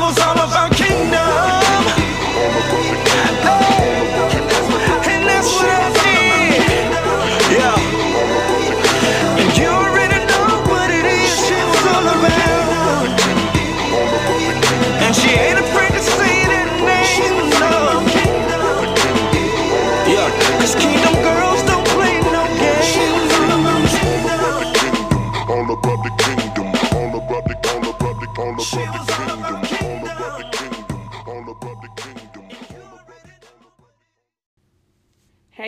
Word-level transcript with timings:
was 0.00 0.18
all 0.18 0.32
about 0.32 0.72
kingdom. 0.72 1.59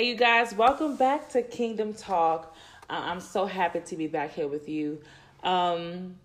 Hey, 0.02 0.08
you 0.08 0.16
guys, 0.16 0.52
welcome 0.52 0.96
back 0.96 1.28
to 1.28 1.42
Kingdom 1.42 1.94
Talk. 1.94 2.56
Uh, 2.90 3.02
I'm 3.04 3.20
so 3.20 3.46
happy 3.46 3.78
to 3.78 3.96
be 3.96 4.08
back 4.08 4.34
here 4.34 4.48
with 4.48 4.68
you. 4.68 5.00
Um, 5.44 6.16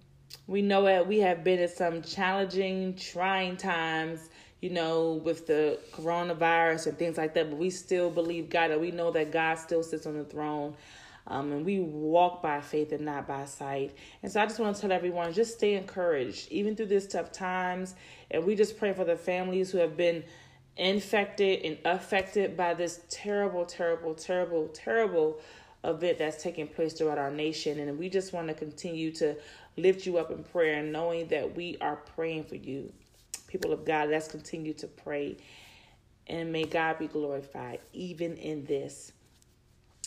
we 0.48 0.64
know 0.64 0.86
that 0.86 1.08
we 1.08 1.20
have 1.20 1.44
been 1.44 1.60
in 1.60 1.70
some 1.70 2.02
challenging, 2.02 2.96
trying 2.96 3.56
times, 3.56 4.30
you 4.62 4.72
know, 4.72 5.22
with 5.24 5.46
the 5.46 5.78
coronavirus 5.92 6.88
and 6.88 6.98
things 6.98 7.18
like 7.18 7.36
that, 7.36 7.52
but 7.52 7.60
we 7.60 7.70
still 7.70 8.10
believe 8.10 8.50
God 8.50 8.72
and 8.72 8.82
we 8.82 8.90
know 8.90 9.12
that 9.12 9.32
God 9.32 9.60
still 9.60 9.84
sits 9.84 10.08
on 10.08 10.18
the 10.18 10.24
throne. 10.24 10.74
Um, 11.28 11.52
and 11.52 11.64
we 11.64 11.80
walk 11.80 12.42
by 12.42 12.62
faith 12.62 12.94
and 12.94 13.06
not 13.06 13.28
by 13.28 13.46
sight. 13.46 13.96
And 14.24 14.32
so 14.32 14.42
I 14.42 14.48
just 14.48 14.60
want 14.60 14.76
to 14.76 14.82
tell 14.82 14.92
everyone 14.92 15.32
just 15.34 15.54
stay 15.54 15.76
encouraged, 15.76 16.52
even 16.52 16.76
through 16.76 16.88
these 16.88 17.06
tough 17.06 17.32
times. 17.32 17.94
And 18.32 18.44
we 18.44 18.56
just 18.56 18.80
pray 18.80 18.94
for 18.94 19.04
the 19.04 19.18
families 19.18 19.70
who 19.70 19.78
have 19.78 19.96
been 19.96 20.24
infected 20.78 21.64
and 21.64 21.78
affected 21.86 22.56
by 22.56 22.74
this 22.74 23.02
terrible, 23.10 23.66
terrible, 23.66 24.14
terrible, 24.14 24.68
terrible 24.70 25.40
event 25.84 26.18
that's 26.18 26.42
taking 26.42 26.68
place 26.68 26.94
throughout 26.94 27.18
our 27.18 27.32
nation. 27.32 27.80
And 27.80 27.98
we 27.98 28.10
just 28.10 28.34
want 28.34 28.48
to 28.48 28.54
continue 28.54 29.12
to 29.14 29.36
lift 29.78 30.06
you 30.06 30.18
up 30.18 30.32
in 30.32 30.44
prayer, 30.44 30.84
knowing 30.84 31.28
that 31.28 31.56
we 31.56 31.78
are 31.82 31.98
praying 32.16 32.46
for 32.46 32.56
you. 32.56 32.92
People 33.48 33.72
of 33.72 33.86
God, 33.86 34.10
let's 34.10 34.28
continue 34.28 34.74
to 34.74 34.88
pray. 34.88 35.38
And 36.28 36.52
may 36.52 36.66
God 36.66 37.00
be 37.00 37.08
glorified 37.08 37.80
even 37.94 38.36
in 38.38 38.66
this. 38.66 39.14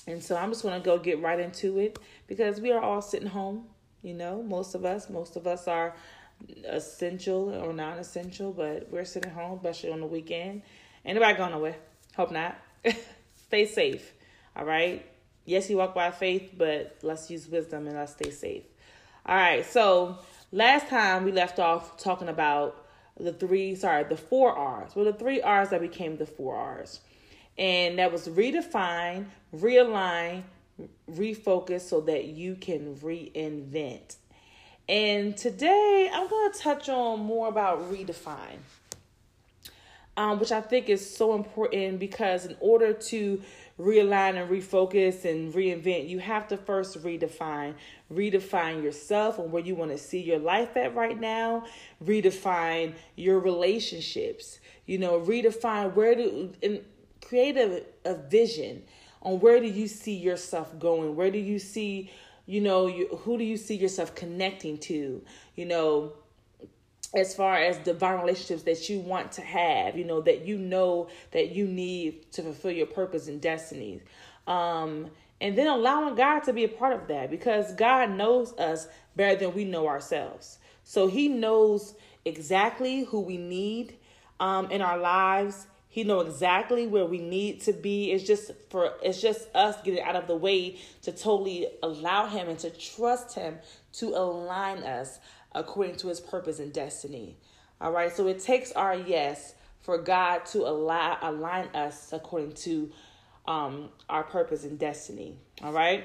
And 0.07 0.23
so 0.23 0.37
I'm 0.37 0.51
just 0.51 0.63
going 0.63 0.81
to 0.81 0.85
go 0.85 0.99
get 0.99 1.21
right 1.21 1.39
into 1.39 1.79
it 1.79 1.99
because 2.27 2.61
we 2.61 2.73
are 2.73 2.81
all 2.81 3.03
sitting 3.03 3.29
home. 3.29 3.67
You 4.03 4.15
know, 4.15 4.43
most 4.43 4.75
of 4.75 4.85
us, 4.85 5.11
most 5.11 5.37
of 5.37 5.47
us 5.47 5.69
are 5.69 5.95
essential 6.65 7.55
or 7.55 7.73
non 7.73 7.99
essential, 7.99 8.53
but 8.53 8.89
we're 8.91 9.05
sitting 9.05 9.31
home, 9.31 9.57
especially 9.59 9.93
on 9.93 10.01
the 10.01 10.07
weekend. 10.07 10.63
Ain't 11.05 11.15
nobody 11.15 11.37
going 11.37 11.53
nowhere. 11.53 11.77
Hope 12.17 12.31
not. 12.31 12.59
stay 13.47 13.67
safe. 13.67 14.13
All 14.57 14.65
right. 14.65 15.05
Yes, 15.45 15.71
you 15.71 15.79
walk 15.79 15.95
by 15.95 16.11
faith, 16.11 16.53
but 16.57 16.99
let's 17.03 17.31
use 17.31 17.49
wisdom 17.49 17.87
and 17.87 17.97
let's 17.97 18.13
stay 18.13 18.31
safe. 18.31 18.65
All 19.27 19.37
right. 19.37 19.65
So 19.65 20.19
last 20.53 20.89
time 20.89 21.25
we 21.25 21.33
left 21.33 21.59
off 21.59 21.97
talking 21.97 22.29
about 22.29 22.87
the 23.19 23.33
three, 23.33 23.75
sorry, 23.75 24.05
the 24.05 24.17
four 24.17 24.53
R's. 24.53 24.95
Well, 24.95 25.05
the 25.05 25.13
three 25.13 25.41
R's 25.41 25.71
that 25.71 25.81
became 25.81 26.17
the 26.17 26.27
four 26.27 26.57
R's. 26.57 27.01
And 27.59 27.99
that 27.99 28.13
was 28.13 28.29
redefine, 28.29 29.27
realign, 29.55 30.45
refocus 31.11 31.83
so 31.83 32.01
that 32.03 32.27
you 32.27 32.57
can 32.57 32.97
reinvent. 32.97 34.17
And 34.91 35.37
today 35.37 36.11
I'm 36.13 36.29
going 36.29 36.51
to 36.51 36.59
touch 36.59 36.89
on 36.89 37.21
more 37.21 37.47
about 37.47 37.93
redefine, 37.93 38.59
um, 40.17 40.41
which 40.41 40.51
I 40.51 40.61
think 40.61 40.89
is 40.89 41.17
so 41.17 41.37
important 41.37 42.01
because 42.01 42.45
in 42.45 42.57
order 42.59 42.93
to 42.93 43.41
realign 43.79 44.35
and 44.35 44.51
refocus 44.51 45.25
and 45.25 45.55
reinvent, 45.55 46.09
you 46.09 46.19
have 46.19 46.49
to 46.49 46.57
first 46.57 47.01
redefine. 47.05 47.75
Redefine 48.13 48.83
yourself 48.83 49.39
and 49.39 49.53
where 49.53 49.63
you 49.63 49.77
want 49.77 49.93
to 49.93 49.99
see 49.99 50.23
your 50.23 50.41
life 50.41 50.77
at 50.77 50.93
right 50.97 51.21
now. 51.21 51.67
Redefine 52.05 52.95
your 53.15 53.39
relationships. 53.39 54.59
You 54.87 54.99
know, 54.99 55.21
redefine 55.21 55.95
where 55.95 56.17
to 56.17 56.53
and 56.65 56.81
create 57.25 57.57
a, 57.57 57.85
a 58.05 58.17
vision 58.17 58.83
on 59.23 59.39
where 59.39 59.61
do 59.61 59.69
you 59.69 59.87
see 59.87 60.17
yourself 60.17 60.77
going? 60.81 61.15
Where 61.15 61.31
do 61.31 61.39
you 61.39 61.61
see 61.61 62.11
you 62.51 62.61
know 62.61 62.87
you, 62.87 63.07
who 63.25 63.39
do 63.39 63.45
you 63.45 63.57
see 63.57 63.77
yourself 63.77 64.15
connecting 64.15 64.79
to? 64.79 65.23
You 65.57 65.67
know 65.67 66.13
as 67.13 67.35
far 67.35 67.57
as 67.57 67.77
divine 67.79 68.21
relationships 68.21 68.63
that 68.63 68.89
you 68.89 69.01
want 69.01 69.33
to 69.33 69.43
have 69.43 69.99
you 69.99 70.05
know 70.05 70.21
that 70.21 70.47
you 70.47 70.57
know 70.57 71.09
that 71.33 71.51
you 71.51 71.67
need 71.67 72.31
to 72.31 72.41
fulfill 72.41 72.71
your 72.71 72.87
purpose 72.87 73.27
and 73.27 73.41
destiny 73.41 74.01
um 74.47 75.11
and 75.41 75.59
then 75.59 75.67
allowing 75.67 76.15
god 76.15 76.39
to 76.39 76.53
be 76.53 76.63
a 76.63 76.69
part 76.69 76.93
of 76.93 77.09
that 77.09 77.29
because 77.29 77.75
god 77.75 78.11
knows 78.11 78.57
us 78.59 78.87
better 79.17 79.39
than 79.39 79.55
we 79.55 79.65
know 79.65 79.87
ourselves. 79.87 80.59
So 80.85 81.07
he 81.07 81.29
knows 81.29 81.95
exactly 82.25 83.05
who 83.05 83.21
we 83.21 83.37
need 83.37 83.97
um 84.39 84.71
in 84.71 84.83
our 84.83 84.99
lives 84.99 85.67
he 85.93 86.05
know 86.05 86.21
exactly 86.21 86.87
where 86.87 87.05
we 87.05 87.19
need 87.19 87.63
to 87.63 87.73
be. 87.73 88.13
It's 88.13 88.25
just 88.25 88.53
for 88.71 88.93
it's 89.03 89.21
just 89.21 89.49
us 89.57 89.77
getting 89.83 90.01
out 90.01 90.15
of 90.15 90.29
the 90.29 90.37
way 90.37 90.79
to 91.03 91.11
totally 91.11 91.67
allow 91.83 92.29
him 92.29 92.49
and 92.49 92.59
to 92.61 92.71
trust 92.71 93.35
him 93.35 93.59
to 93.95 94.11
align 94.11 94.85
us 94.85 95.19
according 95.53 95.97
to 95.97 96.07
his 96.07 96.21
purpose 96.21 96.61
and 96.61 96.73
destiny. 96.73 97.37
All 97.81 97.91
right. 97.91 98.15
So 98.15 98.29
it 98.29 98.39
takes 98.39 98.71
our 98.73 98.95
yes 98.95 99.55
for 99.81 99.99
God 99.99 100.47
to 100.47 100.61
allow 100.61 101.19
align 101.23 101.67
us 101.75 102.13
according 102.13 102.53
to 102.53 102.93
um 103.49 103.89
our 104.09 104.23
purpose 104.23 104.63
and 104.63 104.79
destiny. 104.79 105.39
All 105.61 105.73
right. 105.73 106.05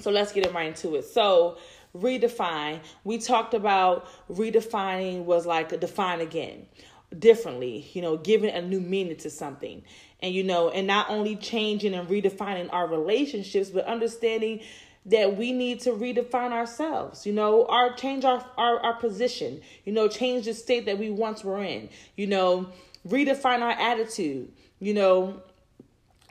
So 0.00 0.10
let's 0.10 0.32
get 0.32 0.50
right 0.54 0.68
into 0.68 0.96
it. 0.96 1.04
So 1.04 1.58
redefine. 1.94 2.80
We 3.04 3.18
talked 3.18 3.52
about 3.52 4.08
redefining 4.30 5.24
was 5.24 5.44
like 5.44 5.78
define 5.78 6.22
again 6.22 6.64
differently, 7.18 7.88
you 7.92 8.02
know, 8.02 8.16
giving 8.16 8.50
a 8.50 8.62
new 8.62 8.80
meaning 8.80 9.16
to 9.16 9.30
something. 9.30 9.82
And, 10.20 10.34
you 10.34 10.44
know, 10.44 10.70
and 10.70 10.86
not 10.86 11.10
only 11.10 11.36
changing 11.36 11.94
and 11.94 12.08
redefining 12.08 12.72
our 12.72 12.86
relationships, 12.86 13.70
but 13.70 13.84
understanding 13.84 14.60
that 15.06 15.36
we 15.36 15.52
need 15.52 15.80
to 15.80 15.90
redefine 15.90 16.50
ourselves, 16.52 17.26
you 17.26 17.32
know, 17.32 17.64
our 17.66 17.94
change 17.94 18.24
our, 18.24 18.44
our, 18.56 18.80
our 18.80 18.94
position, 18.94 19.60
you 19.84 19.92
know, 19.92 20.08
change 20.08 20.46
the 20.46 20.54
state 20.54 20.84
that 20.86 20.98
we 20.98 21.10
once 21.10 21.44
were 21.44 21.62
in, 21.62 21.88
you 22.16 22.26
know, 22.26 22.68
redefine 23.08 23.60
our 23.60 23.70
attitude, 23.70 24.50
you 24.80 24.92
know, 24.92 25.40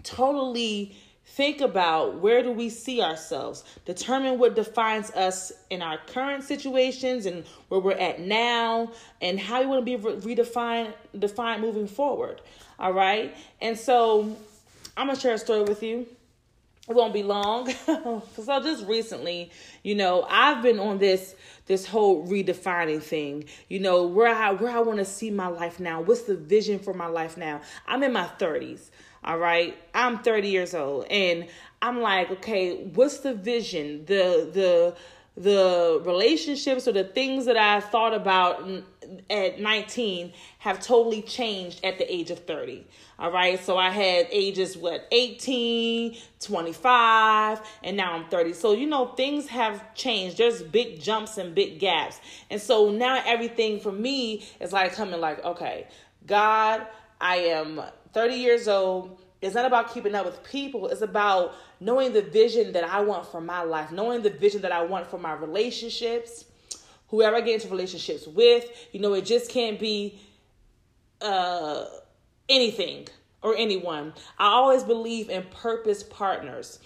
totally 0.04 0.96
think 1.26 1.62
about 1.62 2.20
where 2.20 2.42
do 2.44 2.52
we 2.52 2.70
see 2.70 3.02
ourselves? 3.02 3.64
Determine 3.86 4.40
what 4.40 4.56
defines 4.56 5.12
us 5.12 5.52
in 5.70 5.82
our 5.82 5.98
current 6.08 6.44
situations 6.44 7.26
and 7.26 7.44
where 7.70 7.80
we're 7.80 7.92
at 7.94 8.20
now 8.20 8.92
and 9.22 9.40
how 9.40 9.62
you 9.62 9.68
want 9.68 9.86
to 9.86 9.86
be 9.86 9.96
re- 9.96 10.36
redefined 10.36 10.94
defined 11.18 11.62
moving 11.62 11.88
forward 11.88 12.42
all 12.80 12.94
right? 12.94 13.36
And 13.62 13.78
so 13.78 14.36
i'm 14.98 15.08
gonna 15.08 15.20
share 15.20 15.34
a 15.34 15.38
story 15.38 15.64
with 15.64 15.84
you. 15.84 16.08
It 16.88 16.96
won't 16.96 17.14
be 17.14 17.24
long 17.24 17.72
so 17.86 18.62
just 18.62 18.86
recently 18.86 19.50
you 19.82 19.96
know 19.96 20.24
i've 20.30 20.62
been 20.62 20.78
on 20.78 21.00
this 21.00 21.36
this 21.66 21.88
whole 21.88 22.28
redefining 22.28 23.02
thing. 23.02 23.46
You 23.70 23.80
know 23.80 24.06
where 24.06 24.34
i 24.34 24.52
where 24.52 24.72
i 24.72 24.80
want 24.80 25.00
to 25.00 25.06
see 25.06 25.32
my 25.32 25.48
life 25.48 25.80
now. 25.80 26.02
What's 26.02 26.24
the 26.24 26.36
vision 26.36 26.80
for 26.80 26.94
my 26.94 27.08
life 27.08 27.38
now? 27.38 27.62
I'm 27.88 28.04
in 28.04 28.14
my 28.14 28.30
30s 28.40 28.90
all 29.26 29.40
right. 29.40 29.76
I'm 29.94 30.20
30 30.20 30.48
years 30.50 30.76
old 30.76 31.08
and 31.10 31.48
I'm 31.82 32.00
like, 32.00 32.30
okay, 32.32 32.86
what's 32.94 33.20
the 33.20 33.34
vision? 33.34 34.06
The 34.06 34.50
the 34.54 34.96
the 35.38 36.02
relationships 36.06 36.88
or 36.88 36.94
the 36.94 37.04
things 37.04 37.46
that 37.46 37.58
I 37.58 37.82
thought 37.82 38.14
about 38.14 38.70
at 39.30 39.60
19 39.60 40.32
have 40.60 40.80
totally 40.80 41.22
changed 41.22 41.84
at 41.84 41.98
the 41.98 42.14
age 42.14 42.32
of 42.32 42.40
30. 42.40 42.88
All 43.20 43.32
right. 43.32 43.62
So 43.62 43.78
I 43.78 43.90
had 43.90 44.28
ages, 44.32 44.78
what, 44.78 45.06
18, 45.12 46.16
25, 46.40 47.62
and 47.84 47.98
now 47.98 48.14
I'm 48.14 48.30
30. 48.30 48.54
So, 48.54 48.72
you 48.72 48.88
know, 48.88 49.08
things 49.08 49.48
have 49.48 49.94
changed. 49.94 50.38
There's 50.38 50.64
big 50.64 51.02
jumps 51.02 51.38
and 51.38 51.54
big 51.54 51.80
gaps. 51.80 52.22
And 52.50 52.62
so 52.62 52.90
now 52.92 53.22
everything 53.26 53.82
for 53.82 53.92
me 53.92 54.46
is 54.62 54.72
like 54.72 54.94
coming 54.94 55.20
like, 55.20 55.44
okay, 55.44 55.88
God, 56.26 56.88
I 57.20 57.38
am 57.38 57.82
30 58.14 58.36
years 58.36 58.68
old. 58.68 59.20
It's 59.42 59.56
not 59.56 59.66
about 59.66 59.94
keeping 59.94 60.16
up 60.16 60.26
with 60.26 60.44
people. 60.44 60.88
It's 60.88 61.02
about 61.02 61.56
knowing 61.80 62.14
the 62.14 62.22
vision 62.22 62.72
that 62.74 62.84
I 62.84 63.02
want 63.02 63.28
for 63.28 63.42
my 63.42 63.62
life, 63.62 63.92
knowing 63.92 64.22
the 64.22 64.30
vision 64.30 64.62
that 64.62 64.72
I 64.72 64.84
want 64.84 65.08
for 65.08 65.18
my 65.20 65.34
relationships, 65.34 66.46
whoever 67.10 67.36
I 67.36 67.42
get 67.42 67.56
into 67.56 67.68
relationships 67.68 68.28
with. 68.28 68.66
You 68.92 69.02
know, 69.02 69.14
it 69.14 69.26
just 69.26 69.52
can't 69.52 69.80
be 69.80 70.20
uh, 71.22 71.86
anything 72.50 73.08
or 73.42 73.56
anyone. 73.56 74.14
I 74.40 74.48
always 74.48 74.84
believe 74.84 75.30
in 75.30 75.44
purpose 75.44 76.02
partners. 76.02 76.80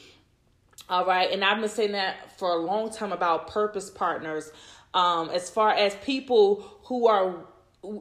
All 0.89 1.05
right. 1.05 1.31
And 1.31 1.43
I've 1.43 1.59
been 1.59 1.69
saying 1.69 1.91
that 1.93 2.37
for 2.37 2.49
a 2.49 2.57
long 2.57 2.89
time 2.89 3.11
about 3.11 3.47
purpose 3.47 3.89
partners. 3.89 4.51
Um, 4.93 5.29
as 5.29 5.49
far 5.49 5.69
as 5.71 5.93
people 6.03 6.65
who 6.85 7.07
are 7.07 7.45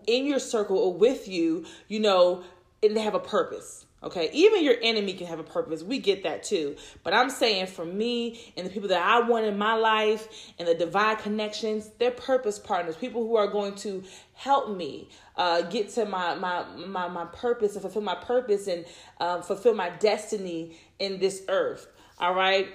in 0.07 0.27
your 0.27 0.39
circle 0.39 0.79
or 0.79 0.95
with 0.95 1.29
you, 1.29 1.67
you 1.89 2.01
know, 2.01 2.43
and 2.83 2.97
they 2.97 3.01
have 3.01 3.15
a 3.15 3.21
purpose. 3.21 3.87
Okay, 4.01 4.31
even 4.33 4.63
your 4.63 4.77
enemy 4.81 5.13
can 5.15 5.27
have 5.27 5.41
a 5.41 5.45
purpose. 5.45 5.83
We 5.83 5.99
get 5.99 6.23
that 6.23 6.45
too. 6.45 6.77
But 7.03 7.15
I'm 7.15 7.31
saying 7.31 7.67
for 7.67 7.85
me 7.85 8.53
and 8.57 8.65
the 8.65 8.71
people 8.71 8.89
that 8.91 9.03
I 9.03 9.27
want 9.29 9.47
in 9.47 9.59
my 9.59 9.75
life 9.75 10.29
and 10.57 10.69
the 10.69 10.75
divine 10.75 11.17
connections, 11.17 11.91
they're 11.99 12.13
purpose 12.13 12.61
partners, 12.61 12.95
people 12.95 13.27
who 13.27 13.35
are 13.35 13.49
going 13.49 13.75
to 13.77 14.05
help 14.35 14.77
me 14.77 15.09
uh, 15.37 15.63
get 15.63 15.89
to 15.91 16.05
my, 16.05 16.37
my 16.37 16.65
my 16.77 17.09
my 17.09 17.25
purpose 17.25 17.73
and 17.73 17.83
fulfill 17.83 18.03
my 18.03 18.15
purpose 18.15 18.69
and 18.69 18.85
um, 19.19 19.43
fulfill 19.43 19.75
my 19.75 19.91
destiny 19.91 20.79
in 21.01 21.19
this 21.19 21.43
earth. 21.49 21.89
All 22.21 22.35
right. 22.35 22.69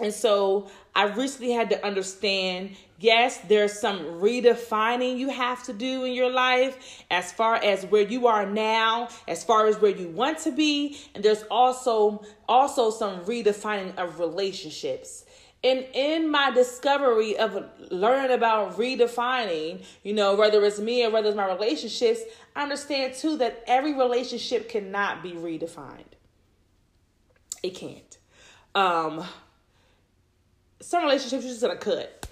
And 0.00 0.14
so 0.14 0.68
I 0.94 1.04
recently 1.04 1.52
had 1.52 1.70
to 1.70 1.84
understand 1.84 2.76
yes, 2.98 3.38
there's 3.48 3.78
some 3.78 3.98
redefining 4.20 5.18
you 5.18 5.28
have 5.28 5.62
to 5.64 5.72
do 5.72 6.04
in 6.04 6.12
your 6.12 6.30
life 6.30 7.04
as 7.10 7.32
far 7.32 7.56
as 7.56 7.84
where 7.86 8.02
you 8.02 8.26
are 8.26 8.46
now, 8.46 9.08
as 9.26 9.44
far 9.44 9.66
as 9.66 9.80
where 9.80 9.92
you 9.92 10.08
want 10.08 10.38
to 10.38 10.50
be, 10.50 10.98
and 11.14 11.24
there's 11.24 11.44
also 11.50 12.24
also 12.48 12.90
some 12.90 13.24
redefining 13.24 13.96
of 13.96 14.18
relationships. 14.18 15.24
And 15.64 15.84
in 15.92 16.30
my 16.30 16.52
discovery 16.52 17.36
of 17.36 17.64
learning 17.90 18.30
about 18.30 18.76
redefining, 18.78 19.84
you 20.04 20.12
know, 20.12 20.36
whether 20.36 20.64
it's 20.64 20.78
me 20.78 21.04
or 21.04 21.10
whether 21.10 21.28
it's 21.28 21.36
my 21.36 21.48
relationships, 21.48 22.20
I 22.54 22.62
understand 22.62 23.14
too 23.14 23.36
that 23.38 23.64
every 23.66 23.92
relationship 23.92 24.68
cannot 24.68 25.20
be 25.20 25.32
redefined. 25.32 26.14
It 27.64 27.70
can't. 27.70 28.18
Um, 28.76 29.24
some 30.80 31.02
relationships 31.02 31.44
you're 31.44 31.52
just 31.52 31.62
gonna 31.62 31.76
cut. 31.76 32.28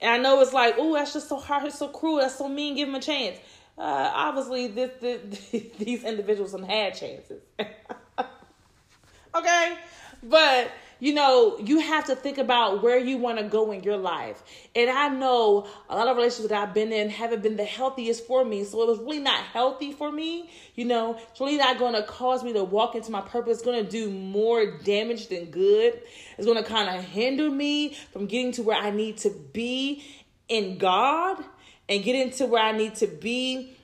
And 0.00 0.10
I 0.10 0.18
know 0.18 0.40
it's 0.40 0.52
like, 0.52 0.76
oh, 0.78 0.94
that's 0.94 1.12
just 1.12 1.28
so 1.28 1.36
hard, 1.36 1.66
it's 1.66 1.78
so 1.78 1.88
cruel, 1.88 2.18
that's 2.18 2.36
so 2.36 2.48
mean. 2.48 2.74
Give 2.74 2.88
him 2.88 2.94
a 2.94 3.00
chance. 3.00 3.38
Uh, 3.76 4.10
obviously, 4.14 4.68
this, 4.68 4.90
this, 5.00 5.20
these 5.78 6.04
individuals 6.04 6.52
have 6.52 6.62
had 6.62 6.94
chances. 6.94 7.42
okay, 9.34 9.76
but 10.22 10.70
you 11.00 11.14
know, 11.14 11.58
you 11.58 11.80
have 11.80 12.04
to 12.06 12.14
think 12.14 12.36
about 12.36 12.82
where 12.82 12.98
you 12.98 13.16
want 13.16 13.38
to 13.38 13.44
go 13.44 13.72
in 13.72 13.82
your 13.82 13.96
life. 13.96 14.42
And 14.76 14.90
I 14.90 15.08
know 15.08 15.66
a 15.88 15.96
lot 15.96 16.08
of 16.08 16.16
relationships 16.16 16.50
that 16.50 16.68
I've 16.68 16.74
been 16.74 16.92
in 16.92 17.08
haven't 17.08 17.42
been 17.42 17.56
the 17.56 17.64
healthiest 17.64 18.26
for 18.26 18.44
me. 18.44 18.64
So 18.64 18.82
it 18.82 18.88
was 18.88 18.98
really 18.98 19.18
not 19.18 19.42
healthy 19.42 19.92
for 19.92 20.12
me. 20.12 20.50
You 20.74 20.84
know, 20.84 21.18
it's 21.30 21.40
really 21.40 21.56
not 21.56 21.78
going 21.78 21.94
to 21.94 22.02
cause 22.02 22.44
me 22.44 22.52
to 22.52 22.62
walk 22.62 22.94
into 22.94 23.10
my 23.10 23.22
purpose. 23.22 23.58
It's 23.58 23.64
going 23.64 23.82
to 23.82 23.90
do 23.90 24.10
more 24.10 24.78
damage 24.78 25.28
than 25.28 25.46
good. 25.46 26.00
It's 26.36 26.46
going 26.46 26.62
to 26.62 26.68
kind 26.68 26.98
of 26.98 27.02
hinder 27.02 27.50
me 27.50 27.94
from 28.12 28.26
getting 28.26 28.52
to 28.52 28.62
where 28.62 28.76
I 28.76 28.90
need 28.90 29.16
to 29.18 29.30
be 29.30 30.04
in 30.48 30.76
God 30.76 31.42
and 31.88 32.04
get 32.04 32.14
into 32.14 32.44
where 32.44 32.62
I 32.62 32.72
need 32.72 32.96
to 32.96 33.06
be. 33.06 33.76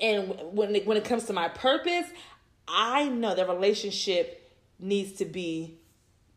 And 0.00 0.34
when 0.52 0.76
it, 0.76 0.86
when 0.86 0.98
it 0.98 1.04
comes 1.06 1.24
to 1.24 1.32
my 1.32 1.48
purpose, 1.48 2.06
I 2.68 3.08
know 3.08 3.34
that 3.34 3.48
relationship 3.48 4.52
needs 4.78 5.12
to 5.14 5.24
be 5.24 5.77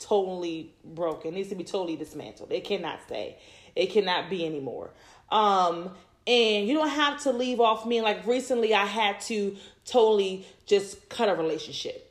totally 0.03 0.73
broken. 0.83 1.33
It 1.33 1.37
needs 1.37 1.49
to 1.49 1.55
be 1.55 1.63
totally 1.63 1.95
dismantled. 1.95 2.51
It 2.51 2.63
cannot 2.63 2.99
stay. 3.05 3.37
It 3.75 3.87
cannot 3.87 4.29
be 4.29 4.45
anymore. 4.45 4.91
Um, 5.29 5.91
and 6.27 6.67
you 6.67 6.73
don't 6.73 6.89
have 6.89 7.21
to 7.23 7.31
leave 7.31 7.59
off 7.59 7.85
me. 7.85 8.01
Like 8.01 8.25
recently, 8.25 8.73
I 8.73 8.85
had 8.85 9.19
to 9.21 9.55
totally 9.85 10.45
just 10.65 11.09
cut 11.09 11.29
a 11.29 11.35
relationship. 11.35 12.07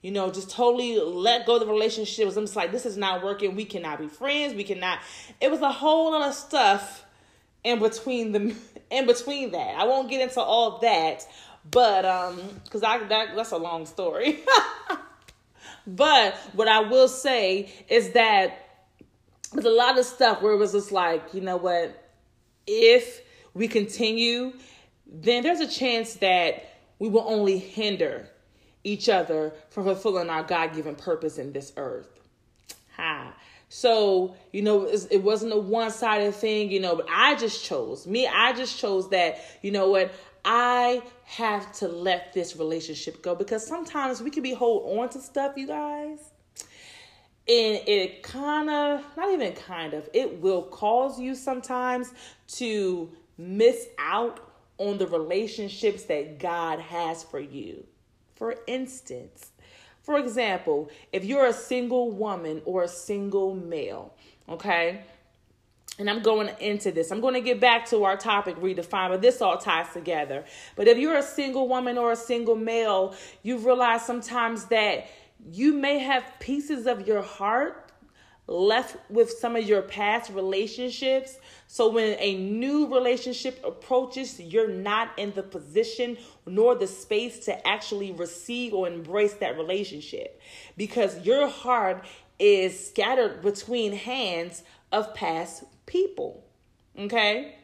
You 0.00 0.10
know, 0.10 0.30
just 0.30 0.50
totally 0.50 0.98
let 0.98 1.46
go 1.46 1.54
of 1.54 1.60
the 1.60 1.66
relationship. 1.66 2.28
I'm 2.28 2.44
just 2.44 2.56
like, 2.56 2.72
this 2.72 2.84
is 2.84 2.96
not 2.96 3.24
working. 3.24 3.56
We 3.56 3.64
cannot 3.64 3.98
be 3.98 4.08
friends. 4.08 4.54
We 4.54 4.64
cannot. 4.64 4.98
It 5.40 5.50
was 5.50 5.60
a 5.60 5.72
whole 5.72 6.12
lot 6.12 6.28
of 6.28 6.34
stuff 6.34 7.04
in 7.62 7.78
between 7.78 8.32
the 8.32 8.54
in 8.90 9.06
between 9.06 9.52
that. 9.52 9.78
I 9.78 9.84
won't 9.84 10.10
get 10.10 10.20
into 10.20 10.40
all 10.40 10.78
that, 10.80 11.26
but 11.70 12.04
um, 12.04 12.40
because 12.64 12.82
I 12.82 12.98
that 13.04 13.34
that's 13.34 13.52
a 13.52 13.56
long 13.56 13.86
story. 13.86 14.40
But 15.86 16.36
what 16.54 16.68
I 16.68 16.80
will 16.80 17.08
say 17.08 17.72
is 17.88 18.12
that 18.12 18.58
there's 19.52 19.66
a 19.66 19.70
lot 19.70 19.98
of 19.98 20.04
stuff 20.04 20.42
where 20.42 20.52
it 20.52 20.56
was 20.56 20.72
just 20.72 20.92
like, 20.92 21.34
you 21.34 21.40
know 21.40 21.56
what, 21.56 22.10
if 22.66 23.22
we 23.52 23.68
continue, 23.68 24.52
then 25.06 25.42
there's 25.42 25.60
a 25.60 25.68
chance 25.68 26.14
that 26.14 26.74
we 26.98 27.08
will 27.08 27.24
only 27.26 27.58
hinder 27.58 28.28
each 28.82 29.08
other 29.08 29.52
from 29.70 29.84
fulfilling 29.84 30.30
our 30.30 30.42
God 30.42 30.74
given 30.74 30.94
purpose 30.94 31.38
in 31.38 31.52
this 31.52 31.72
earth. 31.76 32.20
Ha. 32.96 33.34
So, 33.68 34.36
you 34.52 34.62
know, 34.62 34.84
it 34.86 35.22
wasn't 35.22 35.52
a 35.52 35.56
one 35.56 35.90
sided 35.90 36.34
thing, 36.34 36.70
you 36.70 36.80
know, 36.80 36.96
but 36.96 37.06
I 37.10 37.34
just 37.34 37.64
chose, 37.64 38.06
me, 38.06 38.26
I 38.26 38.52
just 38.52 38.78
chose 38.78 39.08
that, 39.10 39.40
you 39.62 39.72
know 39.72 39.90
what, 39.90 40.14
I 40.44 41.02
have 41.24 41.72
to 41.74 41.88
let 41.88 42.32
this 42.32 42.56
relationship 42.56 43.22
go 43.22 43.34
because 43.34 43.66
sometimes 43.66 44.22
we 44.22 44.30
can 44.30 44.42
be 44.42 44.52
hold 44.52 44.98
on 44.98 45.08
to 45.10 45.20
stuff, 45.20 45.54
you 45.56 45.66
guys. 45.66 46.18
And 47.46 47.80
it 47.86 48.22
kind 48.22 48.70
of, 48.70 49.04
not 49.16 49.30
even 49.32 49.52
kind 49.52 49.94
of, 49.94 50.08
it 50.12 50.40
will 50.40 50.62
cause 50.62 51.20
you 51.20 51.34
sometimes 51.34 52.12
to 52.48 53.10
miss 53.36 53.88
out 53.98 54.40
on 54.78 54.98
the 54.98 55.06
relationships 55.06 56.04
that 56.04 56.38
God 56.38 56.80
has 56.80 57.22
for 57.22 57.40
you. 57.40 57.86
For 58.34 58.56
instance, 58.66 59.52
for 60.02 60.18
example, 60.18 60.90
if 61.12 61.24
you're 61.24 61.46
a 61.46 61.52
single 61.52 62.10
woman 62.10 62.60
or 62.64 62.82
a 62.82 62.88
single 62.88 63.54
male, 63.54 64.14
okay, 64.48 65.02
and 65.98 66.10
I'm 66.10 66.22
going 66.22 66.50
into 66.60 66.90
this. 66.90 67.10
I'm 67.10 67.20
going 67.20 67.34
to 67.34 67.40
get 67.40 67.60
back 67.60 67.86
to 67.90 68.04
our 68.04 68.16
topic, 68.16 68.56
redefine, 68.56 69.10
but 69.10 69.22
this 69.22 69.40
all 69.40 69.58
ties 69.58 69.92
together. 69.92 70.44
But 70.76 70.88
if 70.88 70.98
you're 70.98 71.16
a 71.16 71.22
single 71.22 71.68
woman 71.68 71.98
or 71.98 72.12
a 72.12 72.16
single 72.16 72.56
male, 72.56 73.14
you 73.42 73.58
realize 73.58 74.04
sometimes 74.04 74.66
that 74.66 75.06
you 75.52 75.72
may 75.72 75.98
have 75.98 76.24
pieces 76.40 76.86
of 76.86 77.06
your 77.06 77.22
heart 77.22 77.92
left 78.46 78.96
with 79.08 79.30
some 79.30 79.56
of 79.56 79.64
your 79.64 79.82
past 79.82 80.30
relationships. 80.30 81.38
So 81.66 81.90
when 81.90 82.16
a 82.18 82.36
new 82.36 82.92
relationship 82.92 83.64
approaches, 83.64 84.38
you're 84.38 84.68
not 84.68 85.18
in 85.18 85.32
the 85.32 85.42
position 85.42 86.18
nor 86.44 86.74
the 86.74 86.86
space 86.86 87.44
to 87.46 87.66
actually 87.66 88.12
receive 88.12 88.74
or 88.74 88.86
embrace 88.86 89.34
that 89.34 89.56
relationship 89.56 90.40
because 90.76 91.24
your 91.24 91.48
heart 91.48 92.04
is 92.38 92.88
scattered 92.88 93.40
between 93.42 93.92
hands 93.92 94.62
of 94.92 95.14
past 95.14 95.64
people. 95.86 96.44
Okay? 96.98 97.54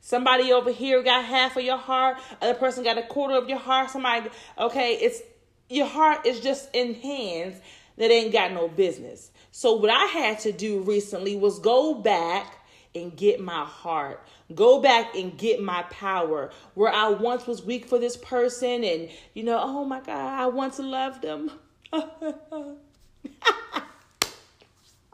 Somebody 0.00 0.52
over 0.52 0.70
here 0.70 1.02
got 1.02 1.24
half 1.24 1.56
of 1.56 1.64
your 1.64 1.78
heart, 1.78 2.18
other 2.40 2.54
person 2.54 2.84
got 2.84 2.98
a 2.98 3.02
quarter 3.02 3.34
of 3.34 3.48
your 3.48 3.58
heart, 3.58 3.90
somebody 3.90 4.30
okay, 4.58 4.94
it's 4.94 5.20
your 5.68 5.86
heart 5.86 6.26
is 6.26 6.40
just 6.40 6.68
in 6.72 6.94
hands 6.94 7.60
that 7.96 8.10
ain't 8.10 8.32
got 8.32 8.52
no 8.52 8.68
business. 8.68 9.30
So 9.50 9.74
what 9.74 9.90
I 9.90 10.04
had 10.04 10.38
to 10.40 10.52
do 10.52 10.80
recently 10.80 11.34
was 11.36 11.58
go 11.58 11.94
back 11.94 12.58
and 12.94 13.16
get 13.16 13.40
my 13.40 13.64
heart. 13.64 14.22
Go 14.54 14.80
back 14.80 15.14
and 15.14 15.36
get 15.36 15.62
my 15.62 15.82
power. 15.84 16.50
Where 16.74 16.92
I 16.92 17.08
once 17.08 17.46
was 17.46 17.62
weak 17.62 17.86
for 17.86 17.98
this 17.98 18.16
person 18.16 18.84
and 18.84 19.08
you 19.34 19.42
know, 19.42 19.58
oh 19.60 19.84
my 19.84 20.00
god, 20.00 20.40
I 20.40 20.46
once 20.46 20.78
loved 20.78 21.22
them. 21.22 21.50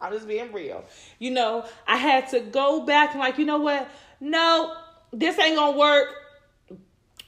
I'm 0.02 0.12
just 0.12 0.26
being 0.26 0.52
real. 0.52 0.84
You 1.18 1.30
know, 1.30 1.64
I 1.86 1.96
had 1.96 2.28
to 2.30 2.40
go 2.40 2.84
back 2.84 3.12
and 3.12 3.20
like, 3.20 3.38
you 3.38 3.46
know 3.46 3.58
what? 3.58 3.88
No, 4.20 4.76
this 5.12 5.38
ain't 5.38 5.56
gonna 5.56 5.78
work. 5.78 6.08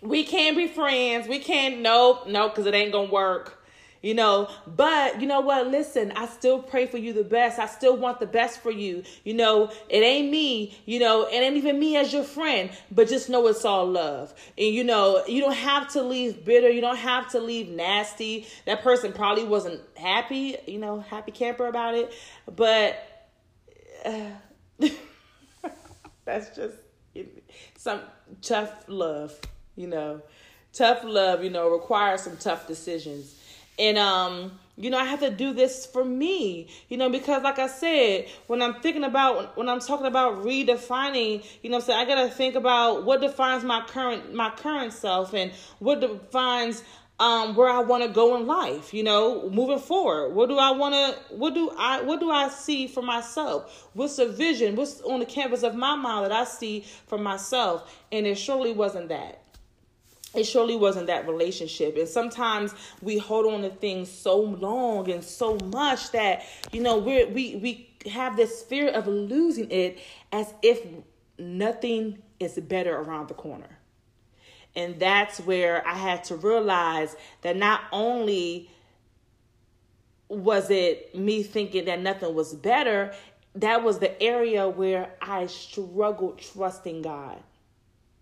We 0.03 0.25
can't 0.25 0.57
be 0.57 0.67
friends. 0.67 1.29
We 1.29 1.39
can't, 1.39 1.81
nope, 1.81 2.27
nope, 2.27 2.53
because 2.53 2.67
it 2.67 2.75
ain't 2.75 2.93
gonna 2.93 3.11
work 3.11 3.64
you 4.05 4.13
know 4.13 4.49
but 4.67 5.21
you 5.21 5.27
know 5.27 5.41
what? 5.41 5.69
Listen 5.69 6.13
i 6.15 6.27
still 6.27 6.61
pray 6.61 6.87
for 6.87 6.99
you 6.99 7.13
the 7.15 7.25
best. 7.25 7.59
I 7.59 7.67
still 7.67 7.97
want 7.97 8.21
the 8.21 8.27
best 8.27 8.61
for 8.63 8.71
you. 8.71 9.03
You 9.25 9.33
know 9.35 9.71
it 9.89 9.99
ain't 9.99 10.31
me 10.31 10.77
you 10.85 11.01
know 11.01 11.27
it 11.27 11.37
ain't 11.37 11.57
even 11.57 11.79
me 11.79 11.97
as 11.97 12.13
your 12.13 12.23
friend 12.23 12.71
but 12.91 13.09
just 13.09 13.31
know 13.31 13.47
it's 13.47 13.65
all 13.65 13.87
love. 13.87 14.35
And 14.59 14.69
you 14.75 14.85
know 14.85 15.25
you 15.27 15.41
don't 15.41 15.55
have 15.55 15.89
to 15.93 16.03
leave 16.03 16.45
bitter. 16.45 16.69
You 16.69 16.83
don't 16.83 16.99
have 16.99 17.31
to 17.31 17.41
leave 17.41 17.69
nasty. 17.69 18.47
That 18.67 18.83
person 18.83 19.15
probably 19.15 19.45
wasn't 19.45 19.81
happy 19.97 20.57
you 20.67 20.79
know 20.79 21.01
happy 21.01 21.33
camper 21.33 21.67
about 21.67 21.95
it 21.95 22.13
but 22.55 23.31
uh, 24.05 24.31
that's 26.27 26.55
just 26.55 26.77
some 27.79 28.01
tough 28.43 28.85
love 28.87 29.39
you 29.77 29.87
know. 29.87 30.21
Tough 30.75 31.05
love 31.05 31.43
you 31.43 31.51
know 31.51 31.71
requires 31.71 32.21
some 32.23 32.37
tough 32.37 32.67
decisions 32.67 33.41
and 33.79 33.99
um 33.99 34.53
you 34.77 34.91
know 34.91 34.99
i 34.99 35.05
have 35.05 35.21
to 35.21 35.31
do 35.31 35.53
this 35.53 35.87
for 35.87 36.05
me 36.05 36.69
you 36.89 36.97
know 36.97 37.09
because 37.09 37.43
like 37.43 37.59
i 37.59 37.67
said 37.67 38.27
when 38.47 38.61
i'm 38.61 38.75
thinking 38.81 39.05
about 39.05 39.57
when 39.57 39.69
i'm 39.69 39.81
talking 39.81 40.07
about 40.07 40.45
redefining 40.45 41.45
you 41.63 41.71
know 41.71 41.81
so 41.81 41.93
i 41.93 42.05
gotta 42.05 42.29
think 42.29 42.55
about 42.55 43.05
what 43.05 43.21
defines 43.21 43.65
my 43.65 43.85
current 43.87 44.35
my 44.35 44.51
current 44.51 44.93
self 44.93 45.35
and 45.35 45.53
what 45.79 46.01
defines 46.01 46.83
um, 47.21 47.55
where 47.55 47.69
I 47.69 47.79
want 47.79 48.03
to 48.03 48.09
go 48.09 48.37
in 48.37 48.47
life, 48.47 48.93
you 48.93 49.05
know, 49.05 49.49
moving 49.51 49.79
forward. 49.79 50.35
What 50.35 50.49
do 50.49 50.59
I 50.59 50.73
want 50.73 50.95
to, 50.95 51.35
what 51.37 51.55
do 51.55 51.71
I, 51.79 52.03
what 52.03 52.19
do 52.19 52.31
I 52.31 52.49
see 52.49 52.89
for 52.89 53.03
myself? 53.03 53.89
What's 53.95 54.17
the 54.17 54.27
vision? 54.27 54.75
What's 54.75 55.01
on 55.03 55.21
the 55.21 55.27
canvas 55.27 55.63
of 55.63 55.77
my 55.77 55.95
mind 55.95 56.27
that 56.27 56.33
I 56.33 56.45
see 56.45 56.85
for 57.07 57.17
myself? 57.17 57.97
And 58.11 58.27
it 58.27 58.37
surely 58.37 58.73
wasn't 58.73 59.11
that. 59.11 59.44
It 60.35 60.45
surely 60.45 60.77
wasn't 60.77 61.07
that 61.07 61.27
relationship. 61.29 61.97
And 61.97 62.09
sometimes 62.09 62.75
we 63.01 63.19
hold 63.19 63.47
on 63.53 63.63
to 63.63 63.71
things 63.71 64.11
so 64.11 64.41
long 64.41 65.11
and 65.11 65.23
so 65.23 65.57
much 65.57 66.11
that, 66.13 66.45
you 66.73 66.81
know, 66.81 66.99
we're, 66.99 67.29
we, 67.29 67.57
we 67.57 67.91
have 68.11 68.37
this 68.37 68.63
fear 68.63 68.89
of 68.89 69.07
losing 69.07 69.71
it 69.71 69.99
as 70.33 70.53
if 70.63 70.85
nothing 71.39 72.23
is 72.41 72.55
better 72.55 72.97
around 72.97 73.29
the 73.29 73.35
corner. 73.35 73.79
And 74.77 74.99
that's 74.99 75.39
where 75.41 75.87
I 75.87 75.95
had 75.95 76.25
to 76.25 76.37
realize 76.37 77.17
that 77.43 77.57
not 77.57 77.83
only 77.93 78.71
was 80.29 80.71
it 80.71 81.15
me 81.15 81.43
thinking 81.43 81.85
that 81.85 82.01
nothing 82.01 82.35
was 82.35 82.55
better, 82.55 83.15
that 83.55 83.85
was 83.85 84.01
the 84.01 84.21
area 84.21 84.69
where 84.69 85.13
I 85.23 85.47
struggled 85.47 86.39
trusting 86.39 87.03
God. 87.03 87.41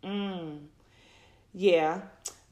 Mm. 0.05 0.59
Yeah, 1.53 2.01